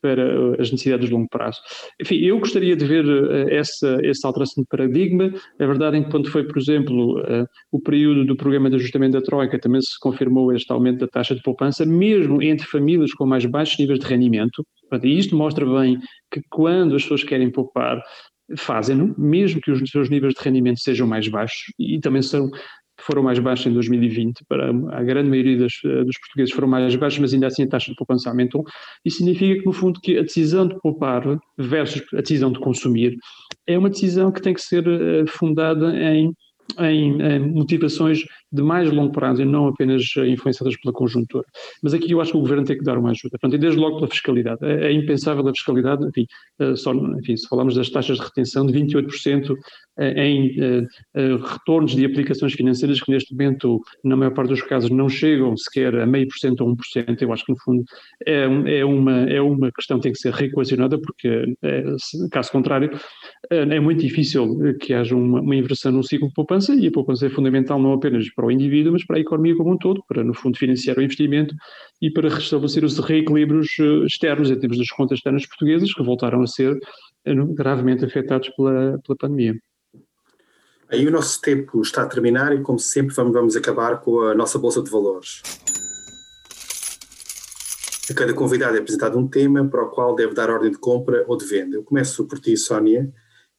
para 0.00 0.22
eh, 0.22 0.56
as 0.60 0.70
necessidades 0.70 1.06
de 1.06 1.12
longo 1.12 1.28
prazo. 1.28 1.58
Enfim, 2.00 2.16
eu 2.16 2.38
gostaria 2.38 2.74
de 2.76 2.84
ver 2.84 3.04
eh, 3.06 3.56
essa, 3.56 3.98
essa 4.02 4.26
alteração 4.26 4.62
de 4.62 4.68
paradigma. 4.68 5.32
A 5.58 5.66
verdade 5.66 5.98
é 5.98 6.02
que 6.02 6.10
quando 6.10 6.30
foi, 6.30 6.44
por 6.44 6.58
exemplo, 6.58 7.20
eh, 7.26 7.44
o 7.70 7.80
período 7.80 8.24
do 8.24 8.36
programa 8.36 8.70
de 8.70 8.76
ajustamento 8.76 9.12
da 9.12 9.22
Troika, 9.22 9.58
também 9.58 9.80
se 9.80 9.98
confirmou 10.00 10.52
este 10.52 10.72
aumento 10.72 11.00
da 11.00 11.08
taxa 11.08 11.34
de 11.34 11.42
poupança, 11.42 11.84
mesmo 11.84 12.42
entre 12.42 12.66
famílias 12.66 13.12
com 13.12 13.26
mais 13.26 13.44
baixos 13.44 13.78
níveis 13.78 13.98
de 13.98 14.06
rendimento. 14.06 14.64
E 15.02 15.18
isto 15.18 15.36
mostra 15.36 15.64
bem 15.64 15.98
que 16.32 16.40
quando 16.50 16.96
as 16.96 17.02
pessoas 17.02 17.22
querem 17.22 17.50
poupar, 17.50 18.02
fazem-no, 18.56 19.14
mesmo 19.18 19.60
que 19.60 19.70
os 19.70 19.90
seus 19.90 20.08
níveis 20.08 20.34
de 20.34 20.42
rendimento 20.42 20.80
sejam 20.80 21.06
mais 21.06 21.28
baixos, 21.28 21.72
e 21.78 22.00
também 22.00 22.22
são 22.22 22.50
foram 23.00 23.22
mais 23.22 23.38
baixos 23.38 23.66
em 23.66 23.72
2020, 23.72 24.44
para 24.48 24.70
a 24.70 25.02
grande 25.02 25.28
maioria 25.28 25.58
das, 25.58 25.72
eh, 25.84 26.04
dos 26.04 26.18
portugueses 26.18 26.52
foram 26.52 26.68
mais 26.68 26.94
baixos, 26.96 27.18
mas 27.18 27.34
ainda 27.34 27.46
assim 27.46 27.62
a 27.62 27.68
taxa 27.68 27.90
de 27.90 27.96
poupança 27.96 28.28
aumentou. 28.28 28.64
Isso 29.04 29.18
significa 29.18 29.60
que, 29.60 29.66
no 29.66 29.72
fundo, 29.72 30.00
que 30.00 30.18
a 30.18 30.22
decisão 30.22 30.68
de 30.68 30.78
poupar 30.80 31.22
versus 31.58 32.02
a 32.12 32.20
decisão 32.20 32.52
de 32.52 32.60
consumir 32.60 33.16
é 33.66 33.78
uma 33.78 33.90
decisão 33.90 34.30
que 34.30 34.42
tem 34.42 34.54
que 34.54 34.60
ser 34.60 34.86
eh, 34.86 35.24
fundada 35.26 35.96
em, 35.96 36.32
em, 36.78 37.22
em 37.22 37.38
motivações 37.40 38.20
de 38.52 38.62
mais 38.62 38.90
longo 38.90 39.12
prazo 39.12 39.42
e 39.42 39.44
não 39.44 39.68
apenas 39.68 40.02
influenciadas 40.26 40.76
pela 40.80 40.92
conjuntura. 40.92 41.46
Mas 41.82 41.94
aqui 41.94 42.10
eu 42.10 42.20
acho 42.20 42.32
que 42.32 42.38
o 42.38 42.40
governo 42.40 42.64
tem 42.64 42.76
que 42.76 42.84
dar 42.84 42.98
uma 42.98 43.10
ajuda. 43.10 43.38
Portanto, 43.40 43.54
e 43.54 43.58
desde 43.58 43.78
logo 43.78 43.96
pela 43.96 44.08
fiscalidade. 44.08 44.58
É, 44.62 44.88
é 44.88 44.92
impensável 44.92 45.46
a 45.46 45.52
fiscalidade, 45.52 46.06
enfim, 46.06 46.26
eh, 46.58 46.74
só, 46.76 46.92
enfim, 46.92 47.36
se 47.36 47.48
falamos 47.48 47.74
das 47.74 47.88
taxas 47.88 48.18
de 48.18 48.24
retenção 48.24 48.66
de 48.66 48.72
28% 48.72 49.56
eh, 49.98 50.26
em 50.26 50.86
retornos 51.14 51.94
de 51.94 52.04
aplicações 52.04 52.52
financeiras 52.54 53.00
que 53.00 53.10
neste 53.10 53.32
momento, 53.32 53.80
na 54.04 54.16
maior 54.16 54.32
parte 54.32 54.50
dos 54.50 54.62
casos, 54.62 54.90
não 54.90 55.08
chegam 55.08 55.56
sequer 55.56 55.94
a 55.96 56.06
meio 56.06 56.26
por 56.26 56.38
cento 56.38 56.62
ou 56.62 56.74
1%, 56.74 57.22
eu 57.22 57.32
acho 57.32 57.44
que 57.44 57.52
no 57.52 57.58
fundo 57.58 57.84
é, 58.26 58.44
é, 58.78 58.84
uma, 58.84 59.20
é 59.30 59.40
uma 59.40 59.70
questão 59.72 59.98
que 59.98 60.04
tem 60.04 60.12
que 60.12 60.18
ser 60.18 60.32
reequacionada, 60.32 60.98
porque 60.98 61.54
caso 62.30 62.50
contrário 62.50 62.90
é 63.50 63.80
muito 63.80 64.00
difícil 64.00 64.58
que 64.80 64.94
haja 64.94 65.14
uma, 65.14 65.40
uma 65.40 65.56
inversão 65.56 65.92
no 65.92 66.02
ciclo 66.02 66.28
de 66.28 66.34
poupança 66.34 66.74
e 66.74 66.86
a 66.86 66.90
poupança 66.90 67.26
é 67.26 67.30
fundamental 67.30 67.80
não 67.80 67.92
apenas 67.92 68.28
para 68.34 68.39
o 68.46 68.50
indivíduo, 68.50 68.92
mas 68.92 69.04
para 69.04 69.16
a 69.16 69.20
economia 69.20 69.56
como 69.56 69.72
um 69.72 69.78
todo, 69.78 70.02
para, 70.08 70.22
no 70.24 70.34
fundo, 70.34 70.58
financiar 70.58 70.98
o 70.98 71.02
investimento 71.02 71.54
e 72.00 72.10
para 72.10 72.28
restabelecer 72.28 72.84
os 72.84 72.98
reequilíbrios 72.98 73.68
eh, 73.78 74.06
externos 74.06 74.50
em 74.50 74.58
termos 74.58 74.78
das 74.78 74.88
contas 74.90 75.18
externas 75.18 75.46
portuguesas, 75.46 75.92
que 75.92 76.02
voltaram 76.02 76.42
a 76.42 76.46
ser 76.46 76.78
eh, 77.24 77.34
gravemente 77.54 78.04
afetados 78.04 78.48
pela, 78.50 78.98
pela 79.04 79.16
pandemia. 79.18 79.54
Aí 80.88 81.06
o 81.06 81.10
nosso 81.10 81.40
tempo 81.40 81.80
está 81.82 82.02
a 82.02 82.06
terminar 82.06 82.54
e, 82.54 82.62
como 82.62 82.78
sempre, 82.78 83.14
vamos, 83.14 83.32
vamos 83.32 83.56
acabar 83.56 84.00
com 84.00 84.22
a 84.22 84.34
nossa 84.34 84.58
Bolsa 84.58 84.82
de 84.82 84.90
Valores. 84.90 85.42
A 88.10 88.14
cada 88.14 88.34
convidado 88.34 88.76
é 88.76 88.80
apresentado 88.80 89.16
um 89.16 89.28
tema 89.28 89.64
para 89.68 89.84
o 89.84 89.90
qual 89.90 90.16
deve 90.16 90.34
dar 90.34 90.50
ordem 90.50 90.72
de 90.72 90.78
compra 90.78 91.24
ou 91.28 91.36
de 91.36 91.46
venda. 91.46 91.76
Eu 91.76 91.84
começo 91.84 92.26
por 92.26 92.40
ti, 92.40 92.56
Sónia 92.56 93.08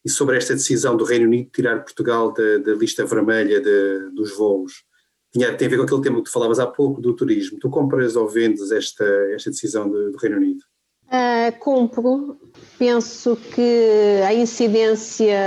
e 0.04 0.10
sobre 0.10 0.38
esta 0.38 0.54
decisão 0.54 0.98
do 0.98 1.04
Reino 1.04 1.26
Unido 1.26 1.46
de 1.46 1.52
tirar 1.52 1.84
Portugal 1.84 2.34
da, 2.34 2.58
da 2.58 2.74
lista 2.74 3.06
vermelha 3.06 3.62
de, 3.62 4.10
dos 4.16 4.36
voos. 4.36 4.84
Tinha, 5.32 5.54
tem 5.56 5.68
a 5.68 5.70
ver 5.70 5.78
com 5.78 5.84
aquele 5.84 6.02
tema 6.02 6.18
que 6.18 6.24
tu 6.24 6.32
falavas 6.32 6.60
há 6.60 6.68
pouco, 6.68 7.00
do 7.00 7.16
turismo. 7.16 7.58
Tu 7.60 7.70
compras 7.70 8.16
ou 8.16 8.28
vendes 8.28 8.72
esta, 8.72 9.06
esta 9.34 9.50
decisão 9.50 9.90
de, 9.90 10.12
do 10.12 10.18
Reino 10.18 10.38
Unido? 10.38 10.62
Uh, 11.08 11.58
compro. 11.60 12.38
Penso 12.78 13.38
que 13.54 14.22
a 14.26 14.34
incidência 14.34 15.38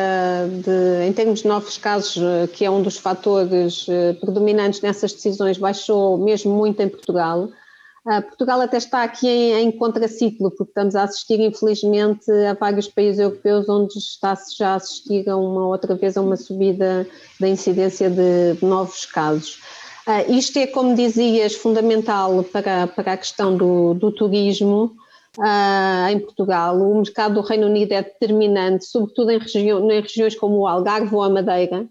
de, 0.63 1.07
em 1.07 1.13
termos 1.13 1.41
de 1.41 1.49
novos 1.49 1.77
casos, 1.79 2.23
que 2.53 2.65
é 2.65 2.71
um 2.71 2.83
dos 2.83 2.97
fatores 2.97 3.89
uh, 3.89 4.19
predominantes 4.21 4.81
nessas 4.81 5.13
decisões, 5.13 5.59
baixou 5.59 6.19
mesmo 6.19 6.55
muito 6.55 6.81
em 6.81 6.89
Portugal. 6.89 7.51
Uh, 8.07 8.21
Portugal 8.21 8.61
até 8.61 8.77
está 8.77 9.03
aqui 9.03 9.27
em, 9.27 9.63
em 9.63 9.73
contraciclo, 9.73 10.51
porque 10.51 10.71
estamos 10.71 10.95
a 10.95 11.05
assistir, 11.05 11.41
infelizmente, 11.41 12.31
a 12.31 12.53
vários 12.53 12.87
países 12.87 13.19
europeus 13.19 13.67
onde 13.67 13.97
está-se 13.99 14.59
já 14.59 14.73
a 14.73 14.75
assistir 14.75 15.29
a 15.29 15.37
uma 15.37 15.67
outra 15.67 15.95
vez 15.95 16.17
a 16.17 16.21
uma 16.21 16.37
subida 16.37 17.07
da 17.41 17.49
incidência 17.49 18.11
de, 18.11 18.55
de 18.61 18.65
novos 18.65 19.07
casos. 19.07 19.59
Uh, 20.07 20.31
isto 20.33 20.59
é, 20.59 20.67
como 20.67 20.95
dizias, 20.95 21.55
fundamental 21.55 22.45
para, 22.45 22.87
para 22.87 23.13
a 23.15 23.17
questão 23.17 23.57
do, 23.57 23.95
do 23.95 24.13
turismo 24.13 24.95
uh, 25.39 26.09
em 26.11 26.19
Portugal. 26.19 26.77
O 26.79 26.97
mercado 26.97 27.37
do 27.37 27.41
Reino 27.41 27.67
Unido 27.67 27.93
é 27.93 28.03
determinante, 28.03 28.85
sobretudo 28.85 29.31
em, 29.31 29.39
região, 29.39 29.91
em 29.91 30.01
regiões 30.03 30.35
como 30.35 30.59
o 30.59 30.67
Algarve 30.67 31.15
ou 31.15 31.23
a 31.23 31.31
Madeira, 31.31 31.89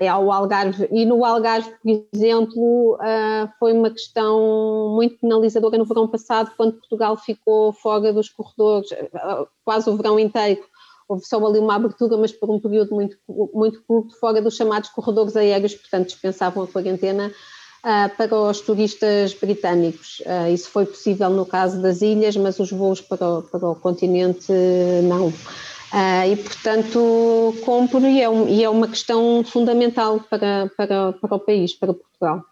é 0.00 0.08
ao 0.08 0.30
Algarve. 0.30 0.88
E 0.90 1.04
no 1.04 1.24
Algarve, 1.24 1.70
por 1.82 2.06
exemplo, 2.14 2.94
uh, 2.94 3.48
foi 3.58 3.72
uma 3.72 3.90
questão 3.90 4.94
muito 4.94 5.18
penalizadora 5.18 5.78
no 5.78 5.84
verão 5.84 6.08
passado, 6.08 6.52
quando 6.56 6.74
Portugal 6.74 7.16
ficou 7.16 7.72
fora 7.72 8.12
dos 8.12 8.28
corredores, 8.28 8.90
uh, 8.92 9.46
quase 9.64 9.90
o 9.90 9.96
verão 9.96 10.18
inteiro. 10.18 10.62
Houve 11.08 11.24
só 11.24 11.44
ali 11.44 11.58
uma 11.58 11.74
abertura, 11.76 12.16
mas 12.16 12.32
por 12.32 12.50
um 12.50 12.58
período 12.58 12.94
muito, 12.94 13.16
muito 13.54 13.82
curto, 13.86 14.18
fora 14.18 14.42
dos 14.42 14.56
chamados 14.56 14.90
corredores 14.90 15.36
aéreos, 15.36 15.74
portanto 15.74 16.08
dispensavam 16.08 16.64
a 16.64 16.66
quarentena. 16.66 17.32
para 18.16 18.34
os 18.34 18.60
turistas 18.60 19.32
britânicos. 19.32 20.20
isso 20.52 20.68
foi 20.68 20.84
possível 20.84 21.30
no 21.30 21.46
caso 21.46 21.80
das 21.80 22.02
ilhas, 22.02 22.36
mas 22.36 22.58
os 22.58 22.72
voos 22.72 23.00
para 23.00 23.24
o, 23.24 23.42
para 23.42 23.68
o 23.68 23.76
continente 23.76 24.52
não. 25.04 25.32
Uh, 25.92 26.32
e, 26.32 26.36
portanto, 26.36 27.54
compro 27.64 28.00
e 28.00 28.20
é, 28.20 28.28
um, 28.28 28.48
e 28.48 28.64
é, 28.64 28.68
uma 28.68 28.88
questão 28.88 29.44
fundamental 29.44 30.20
para, 30.20 30.70
para, 30.76 31.12
para 31.12 31.34
o 31.34 31.40
país, 31.40 31.74
para 31.74 31.94
Portugal. 31.94 32.44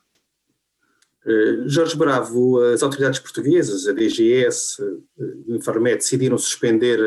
Uh, 1.26 1.68
Jorge 1.68 1.96
Bravo, 1.96 2.62
as 2.62 2.82
autoridades 2.82 3.18
portuguesas, 3.18 3.88
a 3.88 3.92
DGS, 3.92 4.80
uh, 4.80 5.02
o 5.48 5.56
Infarmed, 5.56 5.96
decidiram 5.96 6.38
suspender 6.38 7.00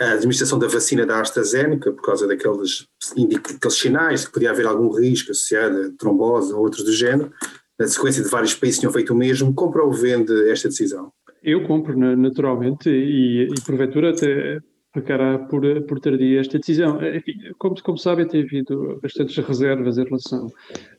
a 0.00 0.12
administração 0.12 0.58
da 0.58 0.68
vacina 0.68 1.04
da 1.04 1.20
AstraZeneca 1.20 1.92
por 1.92 2.02
causa 2.02 2.26
daqueles, 2.26 2.86
daqueles 3.28 3.78
sinais 3.78 4.20
de 4.20 4.26
que 4.26 4.32
podia 4.32 4.50
haver 4.50 4.66
algum 4.66 4.90
risco 4.90 5.32
associado 5.32 5.82
a 5.82 5.90
trombose 5.98 6.52
ou 6.52 6.60
outros 6.60 6.84
do 6.84 6.92
género. 6.92 7.32
Na 7.78 7.86
sequência 7.86 8.22
de 8.22 8.28
vários 8.28 8.54
países 8.54 8.80
tinham 8.80 8.92
feito 8.92 9.12
o 9.12 9.16
mesmo. 9.16 9.52
Compra 9.52 9.84
ou 9.84 9.92
vende 9.92 10.50
esta 10.50 10.68
decisão? 10.68 11.12
Eu 11.42 11.66
compro, 11.66 11.96
naturalmente, 12.16 12.88
e, 12.88 13.48
e 13.48 13.60
porventura 13.60 14.10
até 14.10 14.60
pecará 14.92 15.38
por, 15.38 15.62
por 15.82 16.00
tardia 16.00 16.40
esta 16.40 16.58
decisão. 16.58 16.98
Enfim, 17.14 17.34
como, 17.58 17.80
como 17.82 17.98
sabem, 17.98 18.26
tem 18.26 18.42
havido 18.42 18.98
bastantes 19.02 19.36
reservas 19.36 19.98
em 19.98 20.04
relação 20.04 20.46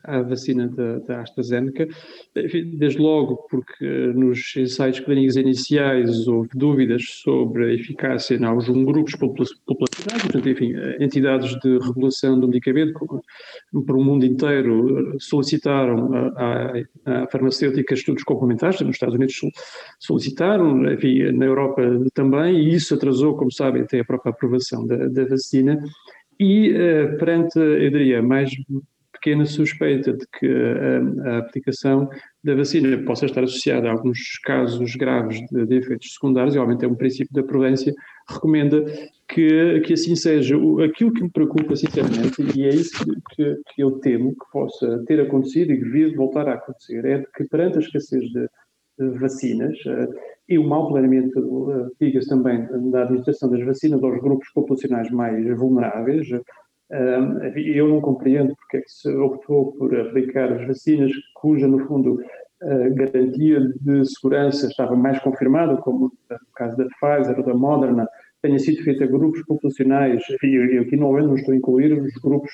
à 0.04 0.22
vacina 0.22 0.68
da, 0.68 1.00
da 1.00 1.22
AstraZeneca, 1.22 1.88
Enfim, 2.36 2.78
desde 2.78 3.00
logo 3.00 3.48
porque 3.50 3.86
nos 4.14 4.56
ensaios 4.56 5.00
clínicos 5.00 5.36
iniciais 5.36 6.28
houve 6.28 6.50
dúvidas 6.54 7.04
sobre 7.24 7.66
a 7.66 7.74
eficácia 7.74 8.36
em 8.36 8.46
alguns 8.46 8.86
grupos 8.86 9.16
populacionais, 9.16 10.22
portanto, 10.22 10.50
enfim, 10.50 10.74
entidades 11.00 11.60
de 11.60 11.78
regulação 11.80 12.40
do 12.40 12.48
medicamento 12.48 12.94
para 13.86 13.96
o 13.96 14.04
mundo 14.04 14.26
inteiro 14.26 15.16
solicitaram 15.20 16.10
à 16.36 17.28
farmacêutica 17.32 17.94
estudos 17.94 18.24
complementares, 18.24 18.80
nos 18.82 18.96
Estados 18.96 19.16
Unidos 19.16 19.36
solicitaram, 20.00 20.92
enfim, 20.92 21.32
na 21.32 21.46
Europa 21.46 21.82
também, 22.14 22.60
e 22.60 22.76
isso 22.76 22.94
atrasou, 22.94 23.36
como 23.36 23.52
sabem, 23.52 23.86
até 23.90 24.00
a 24.00 24.06
própria 24.06 24.30
aprovação 24.30 24.86
da, 24.86 25.08
da 25.08 25.26
vacina, 25.26 25.82
e 26.40 26.72
uh, 26.72 27.18
perante, 27.18 27.60
eu 27.60 27.90
diria, 27.90 28.22
mais 28.22 28.52
pequena 29.12 29.46
suspeita 29.46 30.14
de 30.14 30.26
que 30.40 30.48
a, 30.48 31.32
a, 31.32 31.38
aplicação 31.40 32.10
da 32.42 32.56
vacina 32.56 32.98
possa 33.04 33.26
estar 33.26 33.44
associada 33.44 33.90
a 33.90 33.92
alguns 33.92 34.40
casos 34.44 34.96
graves 34.96 35.42
de, 35.52 35.66
de 35.66 35.76
efeitos 35.76 36.14
secundários, 36.14 36.56
e 36.56 36.60
obviamente 36.60 36.86
é 36.86 36.88
um 36.88 36.96
princípio 36.96 37.34
da 37.34 37.44
prudência, 37.44 37.94
recomenda 38.30 38.86
que, 39.28 39.82
que 39.82 39.94
assim 39.94 40.16
seja. 40.16 40.58
O, 40.58 40.82
aquilo 40.82 41.12
que 41.12 41.22
me 41.22 41.30
preocupa, 41.30 41.76
sinceramente, 41.76 42.42
e 42.58 42.64
é 42.64 42.70
isso 42.70 43.06
que, 43.36 43.58
que 43.74 43.84
eu 43.84 43.92
temo 44.00 44.32
que 44.32 44.52
possa 44.52 45.04
ter 45.06 45.20
acontecido 45.20 45.74
e 45.74 45.80
que 45.80 46.16
voltar 46.16 46.48
a 46.48 46.54
acontecer, 46.54 47.06
é 47.06 47.24
que 47.36 47.44
perante 47.44 47.78
a 47.78 47.82
escassez 47.82 48.24
de, 48.24 48.48
de 48.98 49.20
vacinas, 49.20 49.78
uh, 49.86 50.39
e 50.50 50.58
o 50.58 50.68
mau 50.68 50.90
planeamento, 50.90 51.40
uh, 51.40 51.92
diga-se 52.02 52.28
também, 52.28 52.68
da 52.90 53.04
administração 53.04 53.52
das 53.52 53.64
vacinas 53.64 54.04
aos 54.04 54.20
grupos 54.20 54.50
populacionais 54.50 55.10
mais 55.12 55.46
vulneráveis. 55.56 56.28
Uh, 56.32 57.48
eu 57.56 57.88
não 57.88 58.02
compreendo 58.02 58.56
porque 58.56 58.78
é 58.78 58.82
que 58.82 58.90
se 58.90 59.10
optou 59.16 59.74
por 59.74 59.96
aplicar 59.96 60.52
as 60.52 60.68
vacinas 60.68 61.12
cuja, 61.36 61.68
no 61.68 61.86
fundo, 61.86 62.20
a 62.62 62.90
garantia 62.90 63.62
de 63.80 64.04
segurança 64.06 64.68
estava 64.68 64.96
mais 64.96 65.20
confirmada, 65.20 65.78
como 65.78 66.12
no 66.30 66.38
caso 66.56 66.76
da 66.76 66.86
Pfizer 66.86 67.38
ou 67.38 67.46
da 67.46 67.54
Moderna, 67.54 68.06
tenha 68.42 68.60
sido 68.60 68.84
feita 68.84 69.06
a 69.06 69.08
grupos 69.08 69.44
populacionais, 69.46 70.22
e 70.44 70.78
aqui 70.78 70.98
não, 70.98 71.14
não 71.14 71.36
estou 71.36 71.54
a 71.54 71.58
incluir 71.58 71.94
os 71.94 72.14
grupos 72.22 72.52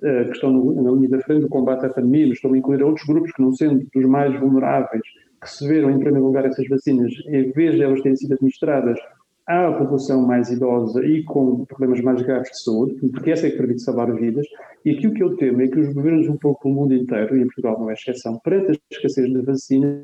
que 0.00 0.32
estão 0.32 0.52
na 0.74 0.90
linha 0.90 1.08
da 1.08 1.20
frente 1.20 1.42
do 1.42 1.48
combate 1.48 1.86
à 1.86 1.88
pandemia, 1.88 2.26
mas 2.26 2.36
estou 2.36 2.52
a 2.52 2.58
incluir 2.58 2.82
outros 2.82 3.06
grupos 3.06 3.32
que 3.32 3.42
não 3.42 3.52
sendo 3.52 3.86
dos 3.94 4.04
mais 4.06 4.38
vulneráveis, 4.38 5.02
receberam 5.44 5.90
em 5.90 5.98
primeiro 5.98 6.26
lugar 6.26 6.44
essas 6.44 6.66
vacinas, 6.68 7.12
em 7.26 7.50
vez 7.52 7.74
de 7.74 7.82
elas 7.82 8.00
terem 8.00 8.16
sido 8.16 8.34
administradas 8.34 8.98
à 9.46 9.70
população 9.72 10.22
mais 10.22 10.50
idosa 10.50 11.04
e 11.04 11.22
com 11.22 11.64
problemas 11.66 12.00
mais 12.00 12.22
graves 12.22 12.50
de 12.50 12.62
saúde, 12.62 12.94
porque 13.12 13.30
essa 13.30 13.46
é 13.46 13.50
que 13.50 13.58
permite 13.58 13.82
salvar 13.82 14.12
vidas, 14.14 14.46
e 14.84 14.90
aquilo 14.90 15.12
que 15.12 15.22
eu 15.22 15.36
temo 15.36 15.60
é 15.62 15.68
que 15.68 15.78
os 15.78 15.92
governos 15.92 16.28
um 16.28 16.36
pouco 16.36 16.68
do 16.68 16.74
mundo 16.74 16.94
inteiro, 16.94 17.36
e 17.36 17.42
em 17.42 17.46
Portugal 17.46 17.78
não 17.78 17.90
é 17.90 17.92
exceção, 17.92 18.38
perante 18.42 18.72
a 18.72 18.74
escassez 18.90 19.30
de 19.30 19.42
vacina, 19.42 20.02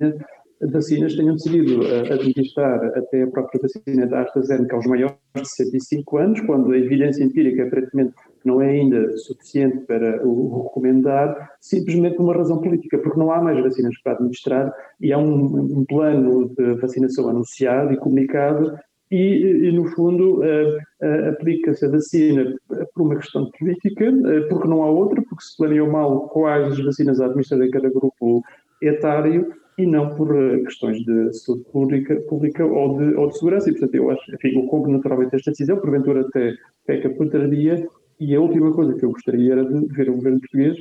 vacinas 0.70 1.14
tenham 1.14 1.34
decidido 1.34 1.80
uh, 1.80 2.12
administrar 2.12 2.84
até 2.96 3.22
a 3.22 3.26
própria 3.28 3.60
vacina 3.62 4.06
da 4.06 4.20
AstraZeneca 4.20 4.76
aos 4.76 4.86
maiores 4.86 5.16
de 5.34 5.48
65 5.48 6.18
anos, 6.18 6.40
quando 6.40 6.72
a 6.72 6.78
evidência 6.78 7.24
empírica 7.24 7.64
aparentemente 7.64 8.14
não 8.46 8.60
é 8.60 8.70
ainda 8.70 9.16
suficiente 9.18 9.78
para 9.86 10.26
o 10.26 10.64
recomendar, 10.64 11.50
simplesmente 11.60 12.16
por 12.16 12.24
uma 12.24 12.36
razão 12.36 12.60
política, 12.60 12.98
porque 12.98 13.18
não 13.18 13.30
há 13.30 13.40
mais 13.40 13.62
vacinas 13.62 13.94
para 14.02 14.12
administrar 14.12 14.72
e 15.00 15.12
há 15.12 15.18
um, 15.18 15.80
um 15.80 15.84
plano 15.84 16.48
de 16.56 16.74
vacinação 16.74 17.28
anunciado 17.28 17.92
e 17.92 17.96
comunicado 17.96 18.78
e, 19.10 19.68
e, 19.68 19.72
no 19.72 19.86
fundo, 19.86 20.40
uh, 20.40 20.76
uh, 21.02 21.28
aplica-se 21.30 21.84
a 21.84 21.88
vacina 21.88 22.54
por 22.94 23.02
uma 23.02 23.16
questão 23.16 23.50
política, 23.58 24.08
uh, 24.08 24.48
porque 24.48 24.68
não 24.68 24.84
há 24.84 24.86
outra, 24.90 25.20
porque 25.28 25.42
se 25.42 25.56
planeou 25.56 25.90
mal 25.90 26.28
quais 26.28 26.78
vacinas 26.78 27.20
a 27.20 27.26
administrar 27.26 27.60
em 27.60 27.70
cada 27.70 27.90
grupo 27.90 28.42
etário, 28.80 29.52
e 29.76 29.86
não 29.86 30.14
por 30.14 30.28
questões 30.62 30.98
de 31.04 31.32
saúde 31.32 31.64
pública, 31.72 32.14
pública 32.28 32.64
ou, 32.64 32.98
de, 32.98 33.14
ou 33.14 33.28
de 33.28 33.38
segurança. 33.38 33.70
E, 33.70 33.72
portanto, 33.72 33.94
eu 33.94 34.10
acho, 34.10 34.34
enfim, 34.34 34.60
eu 34.60 34.66
compro 34.66 34.92
naturalmente 34.92 35.34
esta 35.34 35.50
decisão, 35.50 35.78
porventura 35.78 36.20
até 36.20 36.54
peca 36.86 37.08
por 37.10 37.30
tardia, 37.30 37.88
e 38.20 38.34
a 38.34 38.40
última 38.40 38.72
coisa 38.72 38.94
que 38.94 39.04
eu 39.04 39.10
gostaria 39.10 39.52
era 39.52 39.64
de 39.64 39.86
ver 39.94 40.10
o 40.10 40.14
governo 40.14 40.40
português 40.40 40.76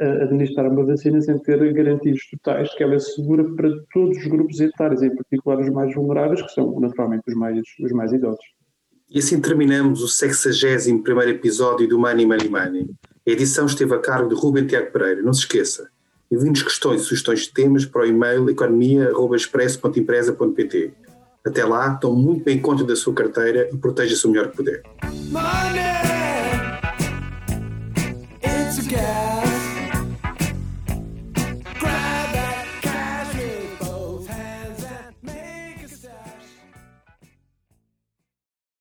administrar 0.00 0.66
uma 0.70 0.84
vacina 0.84 1.20
sem 1.20 1.36
ter 1.38 1.72
garantias 1.72 2.18
totais 2.30 2.72
que 2.74 2.82
ela 2.82 2.94
é 2.94 2.98
segura 2.98 3.44
para 3.54 3.70
todos 3.92 4.16
os 4.16 4.26
grupos 4.26 4.58
etários, 4.60 5.02
em 5.02 5.14
particular 5.14 5.60
os 5.60 5.68
mais 5.68 5.94
vulneráveis, 5.94 6.40
que 6.42 6.50
são 6.52 6.80
naturalmente 6.80 7.24
os 7.28 7.34
mais, 7.34 7.60
os 7.82 7.92
mais 7.92 8.10
idosos. 8.12 8.42
E 9.10 9.18
assim 9.18 9.38
terminamos 9.40 10.02
o 10.02 10.08
61 10.08 11.02
episódio 11.28 11.86
do 11.88 11.98
Money 11.98 12.24
Money 12.24 12.48
Money. 12.48 12.88
A 13.26 13.30
edição 13.30 13.66
esteve 13.66 13.92
a 13.94 13.98
cargo 13.98 14.28
de 14.28 14.34
Rubem 14.34 14.66
Tiago 14.66 14.90
Pereira. 14.92 15.20
Não 15.22 15.34
se 15.34 15.40
esqueça, 15.40 15.90
envie-nos 16.30 16.62
questões 16.62 17.02
e 17.02 17.04
sugestões 17.04 17.40
de 17.42 17.52
temas 17.52 17.84
para 17.84 18.02
o 18.02 18.06
e-mail 18.06 18.48
economia.expresso.empresa.pt. 18.48 20.94
Até 21.44 21.64
lá, 21.64 21.96
tome 21.96 22.22
muito 22.22 22.44
bem 22.44 22.60
conta 22.60 22.84
da 22.84 22.94
sua 22.96 23.14
carteira 23.14 23.68
e 23.72 23.76
proteja-se 23.76 24.26
o 24.26 24.30
melhor 24.30 24.50
que 24.50 24.56
puder. 24.56 24.82
Money, 25.30 26.19
Yeah. 28.90 29.29